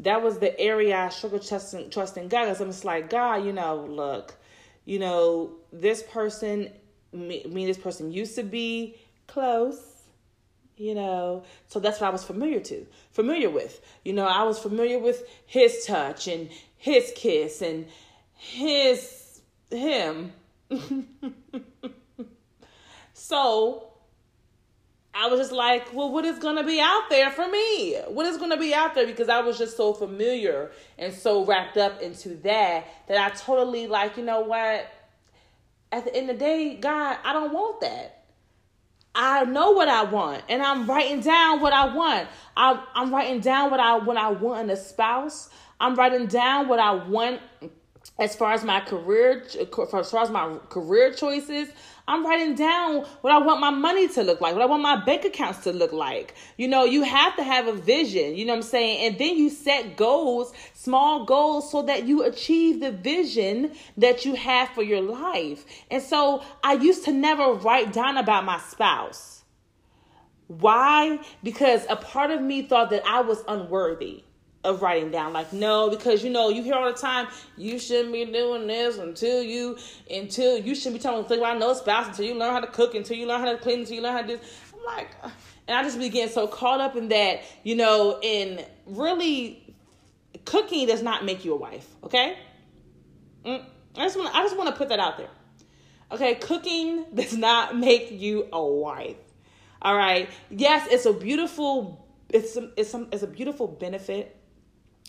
that 0.00 0.22
was 0.22 0.38
the 0.38 0.58
area 0.58 0.96
I 0.96 1.08
struggled 1.08 1.46
trusting, 1.46 1.90
trusting 1.90 2.28
God 2.28 2.44
because 2.44 2.60
I'm 2.60 2.68
just 2.68 2.84
like, 2.84 3.10
God, 3.10 3.44
you 3.44 3.52
know, 3.52 3.86
look, 3.88 4.34
you 4.84 4.98
know, 4.98 5.52
this 5.72 6.02
person, 6.02 6.70
me, 7.12 7.44
me 7.48 7.66
this 7.66 7.78
person 7.78 8.12
used 8.12 8.34
to 8.36 8.42
be 8.42 8.96
close 9.26 9.90
you 10.76 10.94
know. 10.94 11.44
So 11.68 11.78
that's 11.78 12.00
what 12.00 12.06
i 12.06 12.10
was 12.10 12.24
familiar 12.24 12.58
to 12.58 12.86
familiar 13.12 13.50
with. 13.50 13.82
You 14.02 14.14
know 14.14 14.24
i 14.24 14.42
was 14.44 14.58
familiar 14.58 14.98
with 14.98 15.22
his 15.44 15.84
touch 15.84 16.26
and 16.26 16.48
his 16.78 17.12
kiss 17.14 17.60
and 17.60 17.86
his 18.32 19.42
him. 19.70 20.32
So 23.12 23.89
i 25.14 25.26
was 25.28 25.40
just 25.40 25.52
like 25.52 25.92
well 25.92 26.10
what 26.10 26.24
is 26.24 26.38
going 26.38 26.56
to 26.56 26.64
be 26.64 26.80
out 26.80 27.04
there 27.10 27.30
for 27.30 27.48
me 27.48 27.96
what 28.08 28.26
is 28.26 28.36
going 28.36 28.50
to 28.50 28.56
be 28.56 28.72
out 28.74 28.94
there 28.94 29.06
because 29.06 29.28
i 29.28 29.40
was 29.40 29.58
just 29.58 29.76
so 29.76 29.92
familiar 29.92 30.70
and 30.98 31.12
so 31.12 31.44
wrapped 31.44 31.76
up 31.76 32.00
into 32.00 32.36
that 32.36 32.86
that 33.08 33.18
i 33.18 33.34
totally 33.34 33.86
like 33.86 34.16
you 34.16 34.24
know 34.24 34.40
what 34.40 34.90
at 35.92 36.04
the 36.04 36.14
end 36.14 36.30
of 36.30 36.38
the 36.38 36.44
day 36.44 36.76
god 36.76 37.18
i 37.24 37.32
don't 37.32 37.52
want 37.52 37.80
that 37.80 38.20
I 39.14 39.44
know 39.44 39.72
what 39.72 39.88
I 39.88 40.04
want, 40.04 40.44
and 40.48 40.62
I'm 40.62 40.86
writing 40.88 41.20
down 41.20 41.60
what 41.60 41.72
I 41.72 41.92
want. 41.92 42.28
I'm, 42.56 42.80
I'm 42.94 43.12
writing 43.12 43.40
down 43.40 43.70
what 43.70 43.80
I 43.80 43.98
what 43.98 44.16
I 44.16 44.30
want 44.30 44.60
in 44.60 44.70
a 44.70 44.76
spouse. 44.76 45.50
I'm 45.80 45.96
writing 45.96 46.26
down 46.26 46.68
what 46.68 46.78
I 46.78 46.92
want 46.92 47.40
as 48.18 48.36
far 48.36 48.52
as 48.52 48.62
my 48.62 48.80
career, 48.80 49.44
as 49.58 50.10
far 50.10 50.22
as 50.22 50.30
my 50.30 50.58
career 50.68 51.12
choices. 51.12 51.70
I'm 52.08 52.24
writing 52.26 52.54
down 52.54 53.04
what 53.20 53.32
I 53.32 53.38
want 53.38 53.60
my 53.60 53.70
money 53.70 54.08
to 54.08 54.22
look 54.22 54.40
like, 54.40 54.54
what 54.54 54.62
I 54.62 54.66
want 54.66 54.82
my 54.82 55.04
bank 55.04 55.24
accounts 55.24 55.60
to 55.64 55.72
look 55.72 55.92
like. 55.92 56.34
You 56.56 56.68
know, 56.68 56.84
you 56.84 57.02
have 57.02 57.36
to 57.36 57.42
have 57.42 57.66
a 57.66 57.72
vision, 57.72 58.36
you 58.36 58.44
know 58.44 58.52
what 58.52 58.58
I'm 58.58 58.62
saying? 58.62 59.06
And 59.06 59.18
then 59.18 59.36
you 59.36 59.50
set 59.50 59.96
goals, 59.96 60.52
small 60.74 61.24
goals, 61.24 61.70
so 61.70 61.82
that 61.82 62.04
you 62.06 62.22
achieve 62.24 62.80
the 62.80 62.92
vision 62.92 63.72
that 63.96 64.24
you 64.24 64.34
have 64.34 64.68
for 64.70 64.82
your 64.82 65.02
life. 65.02 65.64
And 65.90 66.02
so 66.02 66.42
I 66.64 66.74
used 66.74 67.04
to 67.04 67.12
never 67.12 67.52
write 67.52 67.92
down 67.92 68.16
about 68.16 68.44
my 68.44 68.58
spouse. 68.58 69.42
Why? 70.46 71.20
Because 71.44 71.86
a 71.88 71.96
part 71.96 72.30
of 72.30 72.42
me 72.42 72.62
thought 72.62 72.90
that 72.90 73.06
I 73.06 73.20
was 73.20 73.44
unworthy 73.46 74.24
of 74.62 74.82
writing 74.82 75.10
down. 75.10 75.32
Like 75.32 75.52
no 75.52 75.88
because 75.90 76.22
you 76.22 76.30
know 76.30 76.48
you 76.48 76.62
hear 76.62 76.74
all 76.74 76.86
the 76.90 76.98
time 76.98 77.28
you 77.56 77.78
shouldn't 77.78 78.12
be 78.12 78.24
doing 78.26 78.66
this 78.66 78.98
until 78.98 79.42
you 79.42 79.78
until 80.10 80.58
you 80.58 80.74
shouldn't 80.74 80.96
be 80.96 81.02
telling 81.02 81.24
think 81.24 81.40
about 81.40 81.58
no 81.58 81.72
spouse 81.74 82.08
until 82.08 82.26
you 82.26 82.34
learn 82.34 82.52
how 82.52 82.60
to 82.60 82.66
cook 82.66 82.94
until 82.94 83.16
you 83.16 83.26
learn 83.26 83.40
how 83.40 83.50
to 83.50 83.58
clean 83.58 83.80
until 83.80 83.94
you 83.94 84.02
learn 84.02 84.12
how 84.12 84.22
to 84.22 84.36
do 84.36 84.40
i'm 84.74 84.84
like 84.84 85.08
and 85.66 85.78
i 85.78 85.82
just 85.82 85.98
began 85.98 86.28
so 86.28 86.46
caught 86.46 86.80
up 86.80 86.94
in 86.94 87.08
that 87.08 87.42
you 87.62 87.74
know 87.74 88.18
in 88.22 88.62
really 88.86 89.74
cooking 90.44 90.86
does 90.86 91.02
not 91.02 91.24
make 91.24 91.44
you 91.44 91.54
a 91.54 91.56
wife 91.56 91.86
okay? 92.04 92.36
Mm, 93.44 93.64
i 93.96 94.04
just 94.04 94.18
want 94.18 94.34
i 94.34 94.42
just 94.42 94.56
want 94.56 94.68
to 94.68 94.76
put 94.76 94.90
that 94.90 95.00
out 95.00 95.16
there. 95.16 95.30
Okay 96.12 96.34
cooking 96.34 97.06
does 97.14 97.36
not 97.36 97.78
make 97.78 98.10
you 98.10 98.46
a 98.52 98.62
wife 98.62 99.16
all 99.80 99.96
right? 99.96 100.28
Yes 100.50 100.86
it's 100.90 101.06
a 101.06 101.14
beautiful 101.14 102.06
it's 102.28 102.56
a, 102.56 102.70
it's 102.76 102.90
some 102.90 103.08
it's 103.10 103.22
a 103.22 103.26
beautiful 103.26 103.66
benefit 103.66 104.36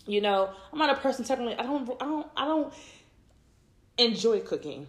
you 0.06 0.20
know, 0.20 0.50
I'm 0.72 0.78
not 0.78 0.90
a 0.90 1.00
person 1.00 1.24
technically. 1.24 1.56
I 1.56 1.62
don't. 1.62 1.90
I 2.00 2.04
don't. 2.04 2.26
I 2.36 2.44
don't 2.46 2.74
enjoy 3.98 4.40
cooking. 4.40 4.86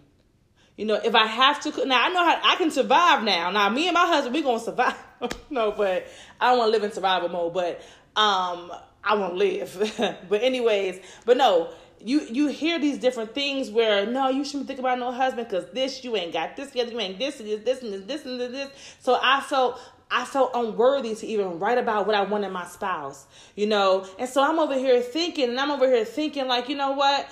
You 0.78 0.86
know, 0.86 0.96
if 0.96 1.14
I 1.14 1.28
have 1.28 1.62
to 1.62 1.72
cook 1.72 1.86
now, 1.86 2.04
I 2.04 2.10
know 2.10 2.24
how 2.24 2.40
I 2.44 2.56
can 2.56 2.72
survive 2.72 3.24
now. 3.24 3.52
Now, 3.52 3.70
me 3.70 3.88
and 3.88 3.94
my 3.94 4.08
husband, 4.08 4.34
we 4.34 4.42
gonna 4.42 4.60
survive. 4.60 4.96
no, 5.50 5.72
but 5.72 6.08
I 6.42 6.50
don't 6.50 6.58
want 6.58 6.70
to 6.70 6.72
live 6.72 6.84
in 6.84 6.92
survival 6.92 7.30
mode. 7.30 7.54
But 7.54 7.82
um, 8.16 8.72
I 9.04 9.16
want 9.16 9.34
to 9.34 9.38
live. 9.38 10.18
but 10.30 10.42
anyways, 10.42 11.00
but 11.26 11.38
no, 11.38 11.70
you 12.00 12.22
you 12.22 12.48
hear 12.48 12.80
these 12.80 12.98
different 12.98 13.36
things 13.36 13.70
where 13.70 14.08
no, 14.08 14.30
you 14.30 14.44
shouldn't 14.44 14.68
think 14.68 14.80
about 14.80 14.98
no 14.98 15.12
husband 15.12 15.48
because 15.48 15.70
this 15.74 16.04
you 16.04 16.16
ain't 16.16 16.34
got 16.34 16.56
this, 16.56 16.74
you 16.74 17.00
ain't 17.00 17.20
this, 17.20 17.40
and 17.40 17.50
this, 17.50 17.64
this, 17.64 17.82
and 17.84 17.94
this, 17.94 18.04
this, 18.06 18.26
and 18.26 18.40
this. 18.40 18.70
So 19.00 19.20
I 19.22 19.42
felt 19.42 19.80
I 20.16 20.26
felt 20.26 20.52
unworthy 20.54 21.16
to 21.16 21.26
even 21.26 21.58
write 21.58 21.80
about 21.80 22.06
what 22.06 22.16
I 22.16 22.22
wanted 22.22 22.48
in 22.48 22.54
my 22.54 22.68
spouse, 22.68 23.26
you 23.56 23.66
know? 23.66 24.08
And 24.20 24.30
so 24.30 24.44
I'm 24.44 24.60
over 24.60 24.76
here 24.76 25.02
thinking, 25.02 25.50
and 25.50 25.60
I'm 25.60 25.72
over 25.72 25.88
here 25.88 26.06
thinking, 26.06 26.48
like, 26.48 26.70
you 26.70 26.76
know 26.76 26.92
what? 26.92 27.28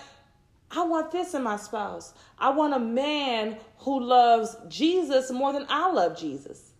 I 0.72 0.84
want 0.84 1.12
this 1.12 1.36
in 1.36 1.44
my 1.44 1.58
spouse. 1.58 2.12
I 2.40 2.50
want 2.50 2.74
a 2.74 2.80
man 2.80 3.58
who 3.78 4.04
loves 4.04 4.58
Jesus 4.68 5.30
more 5.30 5.54
than 5.54 5.68
I 5.70 5.92
love 5.92 6.18
Jesus. 6.18 6.72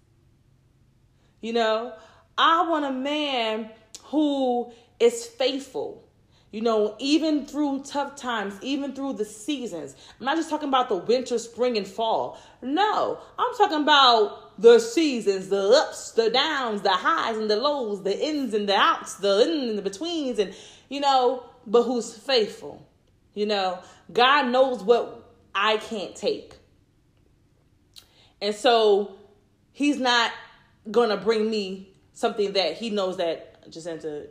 You 1.40 1.54
know, 1.54 1.94
I 2.36 2.68
want 2.68 2.86
a 2.86 2.92
man 2.92 3.70
who 4.06 4.72
is 5.00 5.28
faithful. 5.28 6.08
You 6.52 6.62
know, 6.62 6.96
even 7.00 7.46
through 7.46 7.84
tough 7.84 8.18
times, 8.18 8.56
even 8.62 8.94
through 8.94 9.14
the 9.14 9.24
seasons. 9.24 9.96
I'm 10.20 10.26
not 10.26 10.36
just 10.36 10.50
talking 10.50 10.68
about 10.68 10.90
the 10.90 10.98
winter, 10.98 11.38
spring, 11.38 11.78
and 11.78 11.88
fall. 11.88 12.38
No, 12.62 13.20
I'm 13.40 13.56
talking 13.56 13.82
about 13.82 14.51
the 14.62 14.80
seasons, 14.80 15.50
the 15.50 15.70
ups, 15.70 16.12
the 16.12 16.30
downs, 16.30 16.82
the 16.82 16.92
highs 16.92 17.38
and 17.38 17.50
the 17.50 17.56
lows, 17.56 18.04
the 18.04 18.18
ins 18.18 18.54
and 18.54 18.70
the 18.70 18.76
outs, 18.76 19.16
the 19.16 19.42
in 19.42 19.70
and 19.70 19.78
the 19.78 19.82
betweens, 19.82 20.40
and 20.40 20.54
you 20.90 21.00
know, 21.00 21.44
but 21.66 21.84
who's 21.84 22.16
faithful. 22.16 22.88
You 23.34 23.48
know, 23.48 23.80
God 24.12 24.50
knows 24.50 24.84
what 24.84 25.32
I 25.56 25.78
can't 25.78 26.16
take. 26.16 26.54
And 28.42 28.54
so 28.54 29.16
he's 29.72 30.00
not 30.00 30.32
gonna 30.90 31.18
bring 31.18 31.50
me 31.50 31.90
something 32.14 32.54
that 32.54 32.78
he 32.78 32.90
knows 32.90 33.18
that 33.18 33.70
Jacinta 33.70 34.28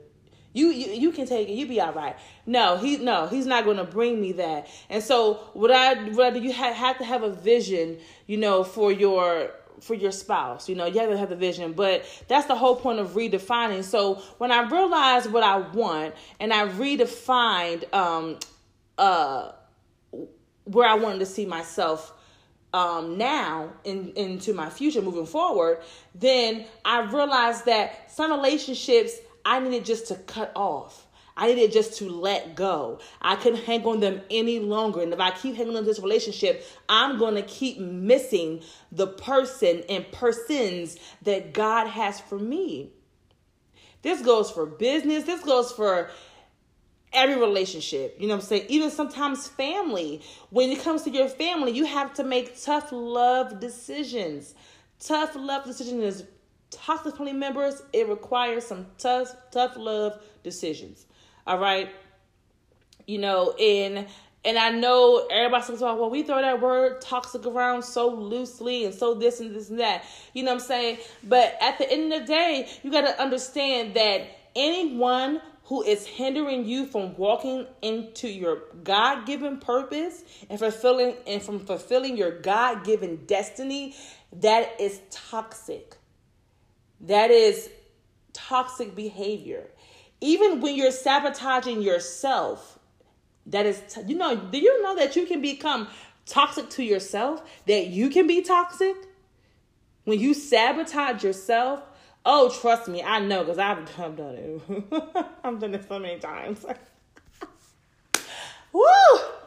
you, 0.52 0.70
you 0.70 0.92
you 0.92 1.12
can 1.12 1.26
take 1.26 1.49
it. 1.49 1.52
You 1.52 1.66
be 1.66 1.80
all 1.80 1.92
right. 1.92 2.16
No, 2.44 2.76
he 2.76 2.96
no, 2.96 3.28
he's 3.28 3.46
not 3.46 3.64
going 3.64 3.76
to 3.76 3.84
bring 3.84 4.20
me 4.20 4.32
that. 4.32 4.66
And 4.88 5.02
so, 5.02 5.34
what 5.52 5.70
I 5.70 5.94
do, 5.94 6.40
you 6.40 6.52
have, 6.52 6.75
have 6.75 6.99
to 6.99 7.04
have 7.04 7.22
a 7.22 7.30
vision, 7.30 7.99
you 8.26 8.37
know, 8.37 8.64
for 8.64 8.90
your 8.90 9.52
for 9.80 9.94
your 9.94 10.12
spouse. 10.12 10.68
You 10.68 10.75
know, 10.75 10.87
you 10.87 11.00
have 11.00 11.10
to 11.10 11.18
have 11.18 11.30
the 11.30 11.37
vision, 11.37 11.72
but 11.72 12.04
that's 12.28 12.46
the 12.46 12.54
whole 12.54 12.76
point 12.76 12.99
of 12.99 13.10
redefining. 13.10 13.82
So 13.82 14.16
when 14.38 14.52
I 14.52 14.68
realized 14.68 15.30
what 15.30 15.42
I 15.42 15.58
want 15.58 16.14
and 16.38 16.52
I 16.52 16.68
redefined 16.68 17.92
um 17.94 18.38
uh 18.99 19.52
where 20.64 20.88
I 20.88 20.94
wanted 20.94 21.20
to 21.20 21.26
see 21.26 21.46
myself 21.46 22.12
um 22.72 23.18
now 23.18 23.72
in 23.84 24.12
into 24.16 24.52
my 24.52 24.70
future 24.70 25.02
moving 25.02 25.26
forward, 25.26 25.80
then 26.14 26.66
I 26.84 27.00
realized 27.00 27.66
that 27.66 28.10
some 28.10 28.30
relationships 28.30 29.16
I 29.44 29.58
needed 29.60 29.84
just 29.84 30.08
to 30.08 30.16
cut 30.16 30.52
off. 30.54 31.06
I 31.37 31.46
needed 31.46 31.72
just 31.72 31.99
to 31.99 32.08
let 32.08 32.54
go. 32.54 33.00
I 33.20 33.37
couldn't 33.37 33.64
hang 33.64 33.84
on 33.84 34.00
them 34.00 34.20
any 34.30 34.58
longer. 34.58 35.02
And 35.02 35.12
if 35.12 35.20
I 35.20 35.30
keep 35.30 35.56
hanging 35.56 35.76
on 35.76 35.84
this 35.84 36.00
relationship, 36.00 36.66
I'm 36.88 37.18
going 37.18 37.34
to 37.34 37.42
keep 37.42 37.78
missing 37.78 38.62
the 38.92 39.06
person 39.06 39.82
and 39.88 40.10
persons 40.12 40.96
that 41.22 41.52
God 41.52 41.87
has 41.87 42.20
for 42.20 42.38
me. 42.38 42.90
This 44.02 44.22
goes 44.22 44.50
for 44.50 44.66
business, 44.66 45.25
this 45.25 45.42
goes 45.42 45.72
for 45.72 46.10
every 47.12 47.37
relationship. 47.37 48.16
You 48.18 48.28
know 48.28 48.34
what 48.34 48.42
I'm 48.42 48.49
saying? 48.49 48.66
Even 48.68 48.90
sometimes 48.90 49.49
family. 49.49 50.22
When 50.50 50.70
it 50.70 50.82
comes 50.82 51.02
to 51.02 51.10
your 51.10 51.28
family, 51.28 51.72
you 51.72 51.84
have 51.84 52.14
to 52.14 52.25
make 52.25 52.60
tough 52.62 52.90
love 52.92 53.60
decisions. 53.60 54.54
Tough 55.00 55.34
love 55.34 55.64
decisions 55.64 56.02
is 56.02 56.26
toxic 56.70 57.16
family 57.16 57.32
members, 57.32 57.82
it 57.92 58.08
requires 58.08 58.66
some 58.66 58.87
tough, 58.99 59.34
tough 59.50 59.76
love 59.76 60.20
decisions. 60.42 61.06
All 61.50 61.59
right. 61.59 61.90
You 63.09 63.19
know, 63.19 63.50
and 63.54 64.07
and 64.45 64.57
I 64.57 64.71
know 64.71 65.26
everybody 65.28 65.66
talks 65.66 65.80
about, 65.80 65.99
well, 65.99 66.09
we 66.09 66.23
throw 66.23 66.40
that 66.40 66.61
word 66.61 67.00
toxic 67.00 67.45
around 67.45 67.83
so 67.83 68.09
loosely 68.09 68.85
and 68.85 68.95
so 68.95 69.14
this 69.14 69.40
and 69.40 69.52
this 69.52 69.69
and 69.69 69.80
that. 69.80 70.04
You 70.33 70.45
know 70.45 70.52
what 70.52 70.62
I'm 70.62 70.69
saying? 70.69 70.99
But 71.25 71.59
at 71.61 71.78
the 71.78 71.90
end 71.90 72.12
of 72.12 72.21
the 72.21 72.26
day, 72.26 72.69
you 72.85 72.92
got 72.92 73.00
to 73.00 73.21
understand 73.21 73.95
that 73.95 74.28
anyone 74.54 75.42
who 75.64 75.83
is 75.83 76.07
hindering 76.07 76.66
you 76.66 76.87
from 76.87 77.16
walking 77.16 77.66
into 77.83 78.28
your 78.28 78.62
God-given 78.85 79.59
purpose 79.59 80.23
and 80.49 80.57
fulfilling 80.57 81.16
and 81.26 81.42
from 81.42 81.59
fulfilling 81.66 82.16
your 82.16 82.30
God-given 82.30 83.26
destiny, 83.26 83.97
that 84.35 84.80
is 84.80 85.00
toxic. 85.11 85.97
That 87.00 87.33
is 87.33 87.69
toxic 88.33 88.95
behavior. 88.95 89.69
Even 90.20 90.60
when 90.60 90.74
you're 90.74 90.90
sabotaging 90.90 91.80
yourself, 91.80 92.78
that 93.46 93.66
is 93.66 93.82
t- 93.88 94.02
you 94.06 94.16
know, 94.16 94.36
do 94.36 94.58
you 94.58 94.82
know 94.82 94.94
that 94.96 95.16
you 95.16 95.26
can 95.26 95.40
become 95.40 95.88
toxic 96.26 96.68
to 96.70 96.84
yourself? 96.84 97.42
That 97.66 97.88
you 97.88 98.10
can 98.10 98.26
be 98.26 98.42
toxic? 98.42 98.96
When 100.04 100.18
you 100.18 100.34
sabotage 100.34 101.24
yourself, 101.24 101.82
oh, 102.24 102.54
trust 102.60 102.88
me, 102.88 103.02
I 103.02 103.20
know 103.20 103.40
because 103.40 103.58
I've, 103.58 103.78
I've 103.98 104.16
done 104.16 104.34
it. 104.34 105.24
I've 105.44 105.58
done 105.58 105.74
it 105.74 105.88
so 105.88 105.98
many 105.98 106.18
times. 106.18 106.64
Woo! 108.72 108.84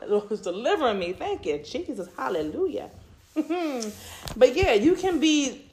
Lord's 0.07 0.41
delivering 0.41 0.99
me. 0.99 1.13
Thank 1.13 1.45
you, 1.45 1.59
Jesus. 1.59 2.09
Hallelujah. 2.17 2.89
but 3.35 4.55
yeah, 4.55 4.73
you 4.73 4.95
can 4.95 5.19
be 5.19 5.69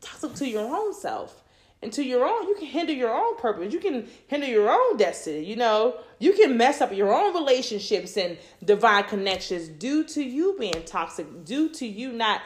toxic 0.00 0.34
to 0.34 0.48
your 0.48 0.64
own 0.64 0.94
self 0.94 1.39
and 1.82 1.92
to 1.92 2.04
your 2.04 2.26
own 2.26 2.48
you 2.48 2.54
can 2.56 2.66
hinder 2.66 2.92
your 2.92 3.14
own 3.14 3.36
purpose. 3.36 3.72
You 3.72 3.80
can 3.80 4.08
hinder 4.26 4.46
your 4.46 4.70
own 4.70 4.96
destiny 4.96 5.44
you 5.44 5.56
know? 5.56 5.96
You 6.18 6.32
can 6.32 6.56
mess 6.56 6.80
up 6.80 6.92
your 6.92 7.12
own 7.12 7.34
relationships 7.34 8.16
and 8.16 8.38
divine 8.64 9.04
connections 9.04 9.68
due 9.68 10.04
to 10.04 10.22
you 10.22 10.56
being 10.58 10.82
toxic 10.84 11.44
due 11.44 11.68
to 11.70 11.86
you 11.86 12.12
not 12.12 12.42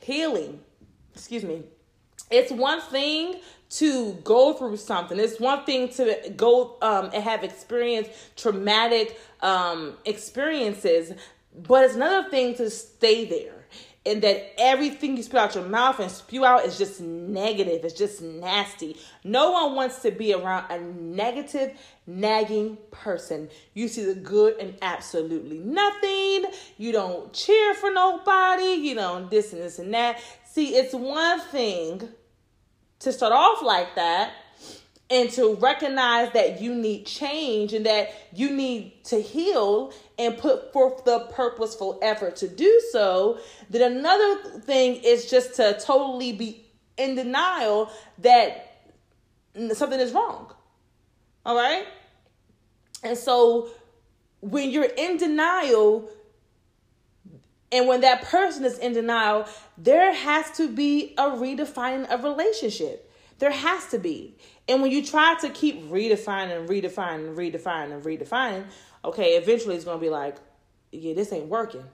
healing. 0.00 0.60
Excuse 1.14 1.44
me. 1.44 1.62
It's 2.30 2.50
one 2.50 2.80
thing 2.80 3.40
to 3.70 4.14
go 4.24 4.52
through 4.54 4.76
something. 4.76 5.18
It's 5.18 5.38
one 5.38 5.64
thing 5.64 5.88
to 5.90 6.32
go 6.36 6.76
um, 6.82 7.10
and 7.12 7.22
have 7.22 7.44
experienced 7.44 8.10
traumatic 8.36 9.18
um, 9.40 9.94
experiences 10.04 11.12
but 11.54 11.84
it's 11.84 11.94
another 11.94 12.28
thing 12.30 12.54
to 12.54 12.70
stay 12.70 13.24
there 13.24 13.61
and 14.04 14.22
that 14.22 14.60
everything 14.60 15.16
you 15.16 15.22
spit 15.22 15.38
out 15.38 15.54
your 15.54 15.64
mouth 15.64 16.00
and 16.00 16.10
spew 16.10 16.44
out 16.44 16.64
is 16.64 16.76
just 16.76 17.00
negative. 17.00 17.84
It's 17.84 17.94
just 17.94 18.20
nasty. 18.20 18.96
No 19.22 19.52
one 19.52 19.76
wants 19.76 20.02
to 20.02 20.10
be 20.10 20.34
around 20.34 20.70
a 20.70 20.80
negative, 20.80 21.78
nagging 22.06 22.78
person. 22.90 23.48
You 23.74 23.86
see 23.86 24.04
the 24.04 24.16
good 24.16 24.58
in 24.58 24.76
absolutely 24.82 25.58
nothing. 25.58 26.46
You 26.78 26.92
don't 26.92 27.32
cheer 27.32 27.74
for 27.74 27.92
nobody. 27.92 28.74
You 28.74 28.96
don't 28.96 29.30
this 29.30 29.52
and 29.52 29.62
this 29.62 29.78
and 29.78 29.94
that. 29.94 30.20
See, 30.44 30.74
it's 30.74 30.94
one 30.94 31.40
thing 31.40 32.08
to 32.98 33.12
start 33.12 33.32
off 33.32 33.62
like 33.62 33.94
that 33.94 34.32
and 35.12 35.30
to 35.30 35.56
recognize 35.56 36.32
that 36.32 36.62
you 36.62 36.74
need 36.74 37.04
change 37.04 37.74
and 37.74 37.84
that 37.84 38.14
you 38.32 38.50
need 38.50 39.04
to 39.04 39.20
heal 39.20 39.92
and 40.18 40.38
put 40.38 40.72
forth 40.72 41.04
the 41.04 41.28
purposeful 41.34 41.98
effort 42.00 42.34
to 42.36 42.48
do 42.48 42.80
so, 42.92 43.38
then 43.68 43.92
another 43.92 44.60
thing 44.60 44.96
is 45.04 45.28
just 45.28 45.54
to 45.56 45.78
totally 45.84 46.32
be 46.32 46.64
in 46.96 47.14
denial 47.14 47.90
that 48.18 48.84
something 49.74 50.00
is 50.00 50.12
wrong. 50.12 50.50
All 51.44 51.56
right? 51.56 51.84
And 53.04 53.18
so 53.18 53.68
when 54.40 54.70
you're 54.70 54.84
in 54.84 55.18
denial, 55.18 56.08
and 57.70 57.86
when 57.86 58.00
that 58.00 58.22
person 58.22 58.64
is 58.64 58.78
in 58.78 58.94
denial, 58.94 59.46
there 59.76 60.14
has 60.14 60.50
to 60.52 60.68
be 60.68 61.14
a 61.18 61.24
redefining 61.24 62.08
of 62.08 62.24
relationship. 62.24 63.10
There 63.38 63.50
has 63.50 63.88
to 63.88 63.98
be. 63.98 64.36
And 64.68 64.80
when 64.80 64.90
you 64.90 65.04
try 65.04 65.36
to 65.40 65.48
keep 65.50 65.90
redefining 65.90 66.66
redefining 66.68 67.36
redefining 67.36 67.92
and 67.92 68.04
redefining, 68.04 68.64
okay, 69.04 69.36
eventually 69.36 69.76
it's 69.76 69.84
going 69.84 69.98
to 69.98 70.00
be 70.00 70.10
like, 70.10 70.36
yeah, 70.92 71.14
this 71.14 71.32
ain't 71.32 71.46
working. 71.46 71.84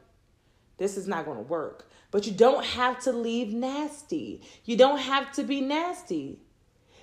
This 0.77 0.97
is 0.97 1.09
not 1.09 1.25
going 1.25 1.39
to 1.39 1.43
work. 1.43 1.89
But 2.11 2.27
you 2.27 2.33
don't 2.33 2.65
have 2.65 3.01
to 3.01 3.13
leave 3.13 3.53
nasty. 3.53 4.43
You 4.65 4.77
don't 4.77 4.99
have 4.99 5.33
to 5.33 5.45
be 5.45 5.61
nasty. 5.61 6.41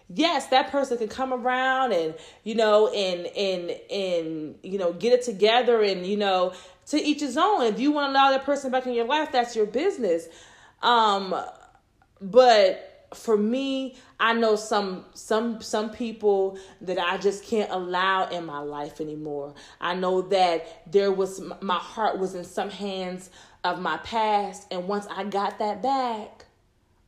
Yes, 0.07 0.48
that 0.48 0.72
person 0.72 0.98
can 0.98 1.07
come 1.07 1.34
around 1.34 1.91
and 1.91 2.13
you 2.43 2.53
know 2.53 2.89
and 2.89 3.25
and 3.25 3.71
and 3.89 4.56
you 4.62 4.78
know 4.78 4.93
get 4.93 5.13
it 5.13 5.23
together 5.23 5.82
and 5.82 6.06
you 6.06 6.15
know 6.15 6.54
to 6.88 6.97
each 6.97 7.21
his 7.21 7.38
own. 7.38 7.63
If 7.63 7.80
you 7.80 7.91
want 7.91 8.10
to 8.10 8.12
allow 8.12 8.30
that 8.30 8.45
person 8.45 8.71
back 8.71 8.86
in 8.86 8.93
your 8.93 9.06
life, 9.06 9.32
that's 9.32 9.56
your 9.56 9.65
business. 9.65 10.28
Um, 10.84 11.36
but 12.21 12.94
for 13.15 13.38
me, 13.38 13.95
I 14.19 14.34
know 14.34 14.56
some 14.56 15.06
some 15.13 15.62
some 15.62 15.89
people 15.91 16.58
that 16.82 16.99
I 16.99 17.17
just 17.17 17.43
can't 17.43 17.71
allow 17.71 18.28
in 18.30 18.45
my 18.45 18.60
life 18.60 19.01
anymore. 19.01 19.54
I 19.80 19.95
know 19.95 20.21
that 20.23 20.91
there 20.91 21.12
was 21.12 21.41
my 21.62 21.78
heart 21.78 22.19
was 22.19 22.36
in 22.36 22.43
some 22.43 22.69
hands 22.69 23.30
of 23.63 23.80
my 23.80 23.97
past 23.97 24.67
and 24.71 24.88
once 24.88 25.08
I 25.10 25.23
got 25.23 25.60
that 25.60 25.82
back, 25.82 26.45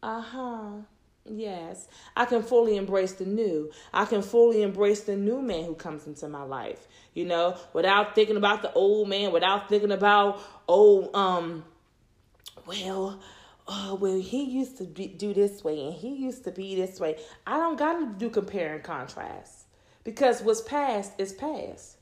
uh-huh. 0.02 0.82
Yes, 1.30 1.90
I 2.16 2.24
can 2.24 2.42
fully 2.42 2.78
embrace 2.78 3.14
the 3.14 3.26
new. 3.26 3.70
I 3.94 4.06
can 4.06 4.22
fully 4.22 4.62
embrace 4.62 5.02
the 5.02 5.18
new 5.18 5.42
man 5.42 5.66
who 5.66 5.76
comes 5.76 6.08
into 6.08 6.30
my 6.30 6.44
life, 6.44 6.88
you 7.14 7.26
know, 7.26 7.58
without 7.74 8.16
thinking 8.16 8.38
about 8.38 8.62
the 8.62 8.72
old 8.72 9.10
man, 9.10 9.34
without 9.34 9.68
thinking 9.68 9.92
about, 9.92 10.42
oh, 10.70 11.14
um, 11.14 11.66
well, 12.66 13.20
oh 13.68 13.96
well 13.96 14.20
he 14.20 14.44
used 14.44 14.78
to 14.78 14.86
be, 14.86 15.08
do 15.08 15.34
this 15.34 15.64
way 15.64 15.88
and 15.88 15.94
he 15.94 16.16
used 16.16 16.44
to 16.46 16.52
be 16.52 16.76
this 16.76 17.00
way. 17.00 17.18
I 17.46 17.58
don't 17.58 17.78
gotta 17.78 18.06
do 18.18 18.30
compare 18.30 18.76
and 18.76 18.84
contrast 18.84 19.66
because 20.04 20.42
what's 20.42 20.62
past 20.62 21.14
is 21.18 21.34
past. 21.34 21.98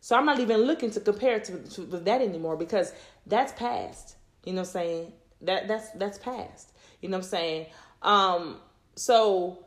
So 0.00 0.16
i'm 0.16 0.26
not 0.26 0.40
even 0.40 0.62
looking 0.62 0.90
to 0.92 1.00
compare 1.00 1.40
to, 1.40 1.58
to 1.70 1.82
that 1.82 2.20
anymore 2.20 2.56
because 2.56 2.92
that's 3.26 3.52
past. 3.52 4.16
You 4.44 4.52
know 4.52 4.60
what 4.60 4.68
i'm 4.68 4.72
saying? 4.72 5.12
That 5.42 5.68
that's 5.68 5.90
that's 5.92 6.18
past. 6.18 6.72
You 7.00 7.08
know 7.08 7.18
what 7.18 7.24
i'm 7.24 7.30
saying? 7.30 7.66
Um 8.02 8.56
so 8.94 9.64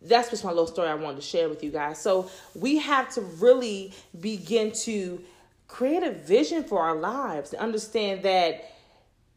that's 0.00 0.30
just 0.30 0.44
my 0.44 0.50
little 0.50 0.68
story 0.68 0.88
i 0.88 0.94
wanted 0.94 1.16
to 1.16 1.22
share 1.26 1.48
with 1.48 1.62
you 1.62 1.70
guys. 1.70 2.00
So 2.00 2.30
we 2.54 2.78
have 2.78 3.12
to 3.14 3.20
really 3.20 3.92
begin 4.18 4.72
to 4.72 5.20
create 5.66 6.02
a 6.02 6.12
vision 6.12 6.64
for 6.64 6.80
our 6.80 6.96
lives 6.96 7.52
and 7.52 7.60
understand 7.60 8.22
that 8.22 8.72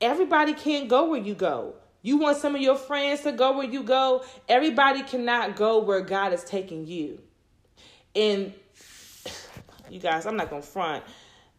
everybody 0.02 0.54
can't 0.54 0.90
go 0.90 1.10
where 1.10 1.22
you 1.22 1.36
go. 1.36 1.76
You 2.02 2.18
want 2.18 2.38
some 2.38 2.56
of 2.56 2.62
your 2.62 2.76
friends 2.76 3.22
to 3.22 3.32
go 3.32 3.56
where 3.56 3.68
you 3.68 3.84
go. 3.84 4.24
Everybody 4.50 5.04
cannot 5.04 5.56
go 5.56 5.80
where 5.80 6.02
God 6.02 6.34
is 6.34 6.44
taking 6.44 6.88
you. 6.88 7.20
And 8.16 8.54
you 9.90 10.00
guys, 10.00 10.26
I'm 10.26 10.36
not 10.36 10.50
going 10.50 10.64
to 10.64 10.68
front. 10.68 11.04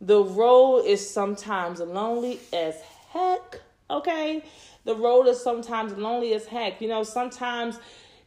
The 0.00 0.22
road 0.22 0.80
is 0.80 1.08
sometimes 1.08 1.80
lonely 1.80 2.40
as 2.52 2.74
heck, 3.10 3.60
okay? 3.88 4.44
The 4.84 4.96
road 4.96 5.28
is 5.28 5.40
sometimes 5.40 5.92
lonely 5.92 6.34
as 6.34 6.46
heck. 6.46 6.80
You 6.82 6.88
know, 6.88 7.04
sometimes 7.04 7.78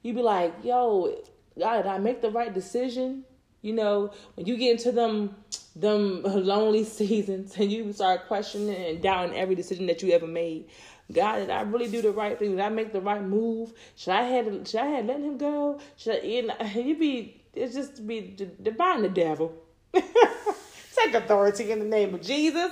you 0.01 0.13
be 0.13 0.21
like, 0.21 0.54
yo, 0.63 1.17
God, 1.60 1.78
did 1.78 1.88
I 1.88 1.97
make 1.97 2.21
the 2.21 2.30
right 2.30 2.54
decision? 2.54 3.25
You 3.62 3.73
know, 3.73 4.13
when 4.36 4.45
you 4.45 4.56
get 4.56 4.71
into 4.71 4.91
them 4.91 5.36
them 5.75 6.21
lonely 6.23 6.83
seasons 6.83 7.55
and 7.57 7.71
you 7.71 7.91
start 7.93 8.27
questioning 8.27 8.75
and 8.75 9.01
doubting 9.01 9.35
every 9.35 9.55
decision 9.55 9.88
that 9.88 10.01
you 10.01 10.11
ever 10.11 10.27
made. 10.27 10.69
God, 11.11 11.38
did 11.38 11.49
I 11.49 11.61
really 11.61 11.89
do 11.89 12.01
the 12.01 12.11
right 12.11 12.38
thing? 12.38 12.51
Did 12.51 12.61
I 12.61 12.69
make 12.69 12.91
the 12.91 13.01
right 13.01 13.21
move? 13.21 13.73
Should 13.95 14.13
I 14.13 14.23
have 14.23 14.45
should 14.67 14.79
I 14.79 14.88
have 14.88 15.05
let 15.05 15.19
him 15.19 15.38
go? 15.38 15.79
Should 15.97 16.23
I, 16.23 16.25
you, 16.25 16.47
know, 16.47 16.55
you 16.75 16.97
be 16.97 17.41
it's 17.53 17.75
just 17.75 18.05
be 18.05 18.35
divine 18.61 19.03
the 19.03 19.09
devil. 19.09 19.53
Take 19.93 21.13
authority 21.13 21.71
in 21.71 21.79
the 21.79 21.85
name 21.85 22.15
of 22.15 22.21
Jesus. 22.21 22.71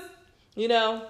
You 0.56 0.68
know, 0.68 1.08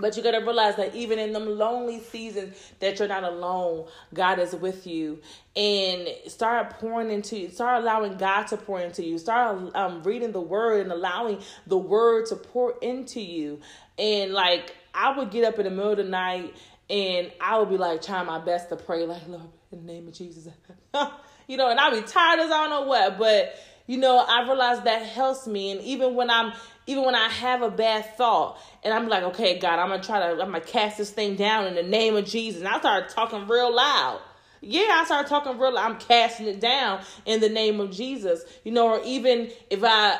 but 0.00 0.16
you 0.16 0.22
got 0.22 0.32
to 0.32 0.38
realize 0.38 0.76
that 0.76 0.94
even 0.94 1.18
in 1.18 1.32
them 1.32 1.58
lonely 1.58 2.00
seasons 2.00 2.56
that 2.80 2.98
you're 2.98 3.08
not 3.08 3.24
alone, 3.24 3.86
God 4.14 4.38
is 4.38 4.54
with 4.54 4.86
you. 4.86 5.20
And 5.56 6.08
start 6.26 6.78
pouring 6.78 7.10
into 7.10 7.38
you. 7.38 7.50
Start 7.50 7.82
allowing 7.82 8.16
God 8.16 8.44
to 8.48 8.56
pour 8.56 8.80
into 8.80 9.04
you. 9.04 9.18
Start 9.18 9.74
um, 9.74 10.02
reading 10.02 10.32
the 10.32 10.40
word 10.40 10.82
and 10.82 10.92
allowing 10.92 11.40
the 11.66 11.78
word 11.78 12.26
to 12.26 12.36
pour 12.36 12.74
into 12.80 13.20
you. 13.20 13.60
And 13.98 14.32
like 14.32 14.74
I 14.94 15.16
would 15.16 15.30
get 15.30 15.44
up 15.44 15.58
in 15.58 15.64
the 15.64 15.70
middle 15.70 15.92
of 15.92 15.98
the 15.98 16.04
night 16.04 16.54
and 16.90 17.30
I 17.40 17.58
would 17.58 17.68
be 17.68 17.76
like 17.76 18.02
trying 18.02 18.26
my 18.26 18.38
best 18.38 18.70
to 18.70 18.76
pray, 18.76 19.04
like, 19.04 19.26
Lord, 19.28 19.42
in 19.72 19.86
the 19.86 19.92
name 19.92 20.08
of 20.08 20.14
Jesus. 20.14 20.48
you 21.46 21.56
know, 21.56 21.70
and 21.70 21.78
I'd 21.78 21.92
be 21.92 22.02
tired 22.02 22.40
as 22.40 22.50
I 22.50 22.66
don't 22.66 22.70
know 22.70 22.82
what, 22.82 23.18
but 23.18 23.54
you 23.86 23.96
know, 23.96 24.18
I 24.18 24.42
realize 24.42 24.82
that 24.82 25.02
helps 25.02 25.46
me. 25.46 25.70
And 25.70 25.80
even 25.80 26.14
when 26.14 26.30
I'm, 26.30 26.52
even 26.88 27.04
when 27.04 27.14
I 27.14 27.28
have 27.28 27.60
a 27.60 27.70
bad 27.70 28.16
thought, 28.16 28.58
and 28.82 28.94
I'm 28.94 29.08
like, 29.08 29.22
okay, 29.22 29.58
God, 29.58 29.78
I'm 29.78 29.90
gonna 29.90 30.02
try 30.02 30.20
to, 30.20 30.30
I'm 30.32 30.52
gonna 30.52 30.62
cast 30.62 30.96
this 30.96 31.10
thing 31.10 31.36
down 31.36 31.66
in 31.66 31.74
the 31.74 31.82
name 31.82 32.16
of 32.16 32.24
Jesus. 32.24 32.60
And 32.60 32.68
I 32.68 32.78
start 32.78 33.10
talking 33.10 33.46
real 33.46 33.74
loud. 33.74 34.22
Yeah, 34.62 34.98
I 34.98 35.04
started 35.04 35.28
talking 35.28 35.58
real. 35.58 35.74
Loud. 35.74 35.90
I'm 35.90 35.98
casting 35.98 36.46
it 36.46 36.60
down 36.60 37.02
in 37.26 37.40
the 37.40 37.50
name 37.50 37.78
of 37.78 37.90
Jesus. 37.90 38.42
You 38.64 38.72
know, 38.72 38.88
or 38.88 39.02
even 39.04 39.50
if 39.68 39.84
I, 39.84 40.18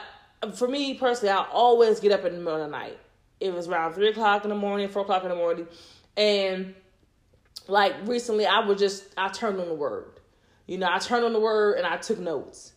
for 0.55 0.69
me 0.69 0.93
personally, 0.93 1.33
I 1.33 1.47
always 1.51 2.01
get 2.01 2.13
up 2.13 2.27
in 2.27 2.35
the 2.35 2.39
middle 2.39 2.61
of 2.61 2.67
the 2.67 2.71
night. 2.71 2.99
It 3.41 3.55
was 3.55 3.67
around 3.67 3.95
three 3.95 4.11
o'clock 4.11 4.45
in 4.45 4.51
the 4.51 4.55
morning, 4.55 4.89
four 4.89 5.03
o'clock 5.03 5.23
in 5.23 5.31
the 5.31 5.37
morning, 5.37 5.67
and 6.19 6.75
like 7.67 7.95
recently, 8.05 8.45
I 8.45 8.67
would 8.67 8.77
just 8.77 9.05
I 9.17 9.29
turned 9.29 9.59
on 9.59 9.69
the 9.69 9.75
word. 9.75 10.21
You 10.67 10.77
know, 10.77 10.89
I 10.91 10.99
turned 10.99 11.25
on 11.25 11.33
the 11.33 11.41
word 11.41 11.79
and 11.79 11.87
I 11.87 11.97
took 11.97 12.19
notes. 12.19 12.75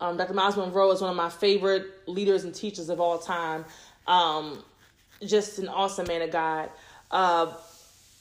Um, 0.00 0.16
Dr. 0.16 0.34
Myles 0.34 0.56
Munroe 0.56 0.90
is 0.92 1.00
one 1.00 1.10
of 1.10 1.16
my 1.16 1.28
favorite 1.28 1.86
leaders 2.06 2.44
and 2.44 2.54
teachers 2.54 2.88
of 2.88 3.00
all 3.00 3.18
time. 3.18 3.64
Um, 4.06 4.62
just 5.24 5.58
an 5.58 5.68
awesome 5.68 6.06
man 6.06 6.22
of 6.22 6.30
God. 6.30 6.70
Uh, 7.10 7.52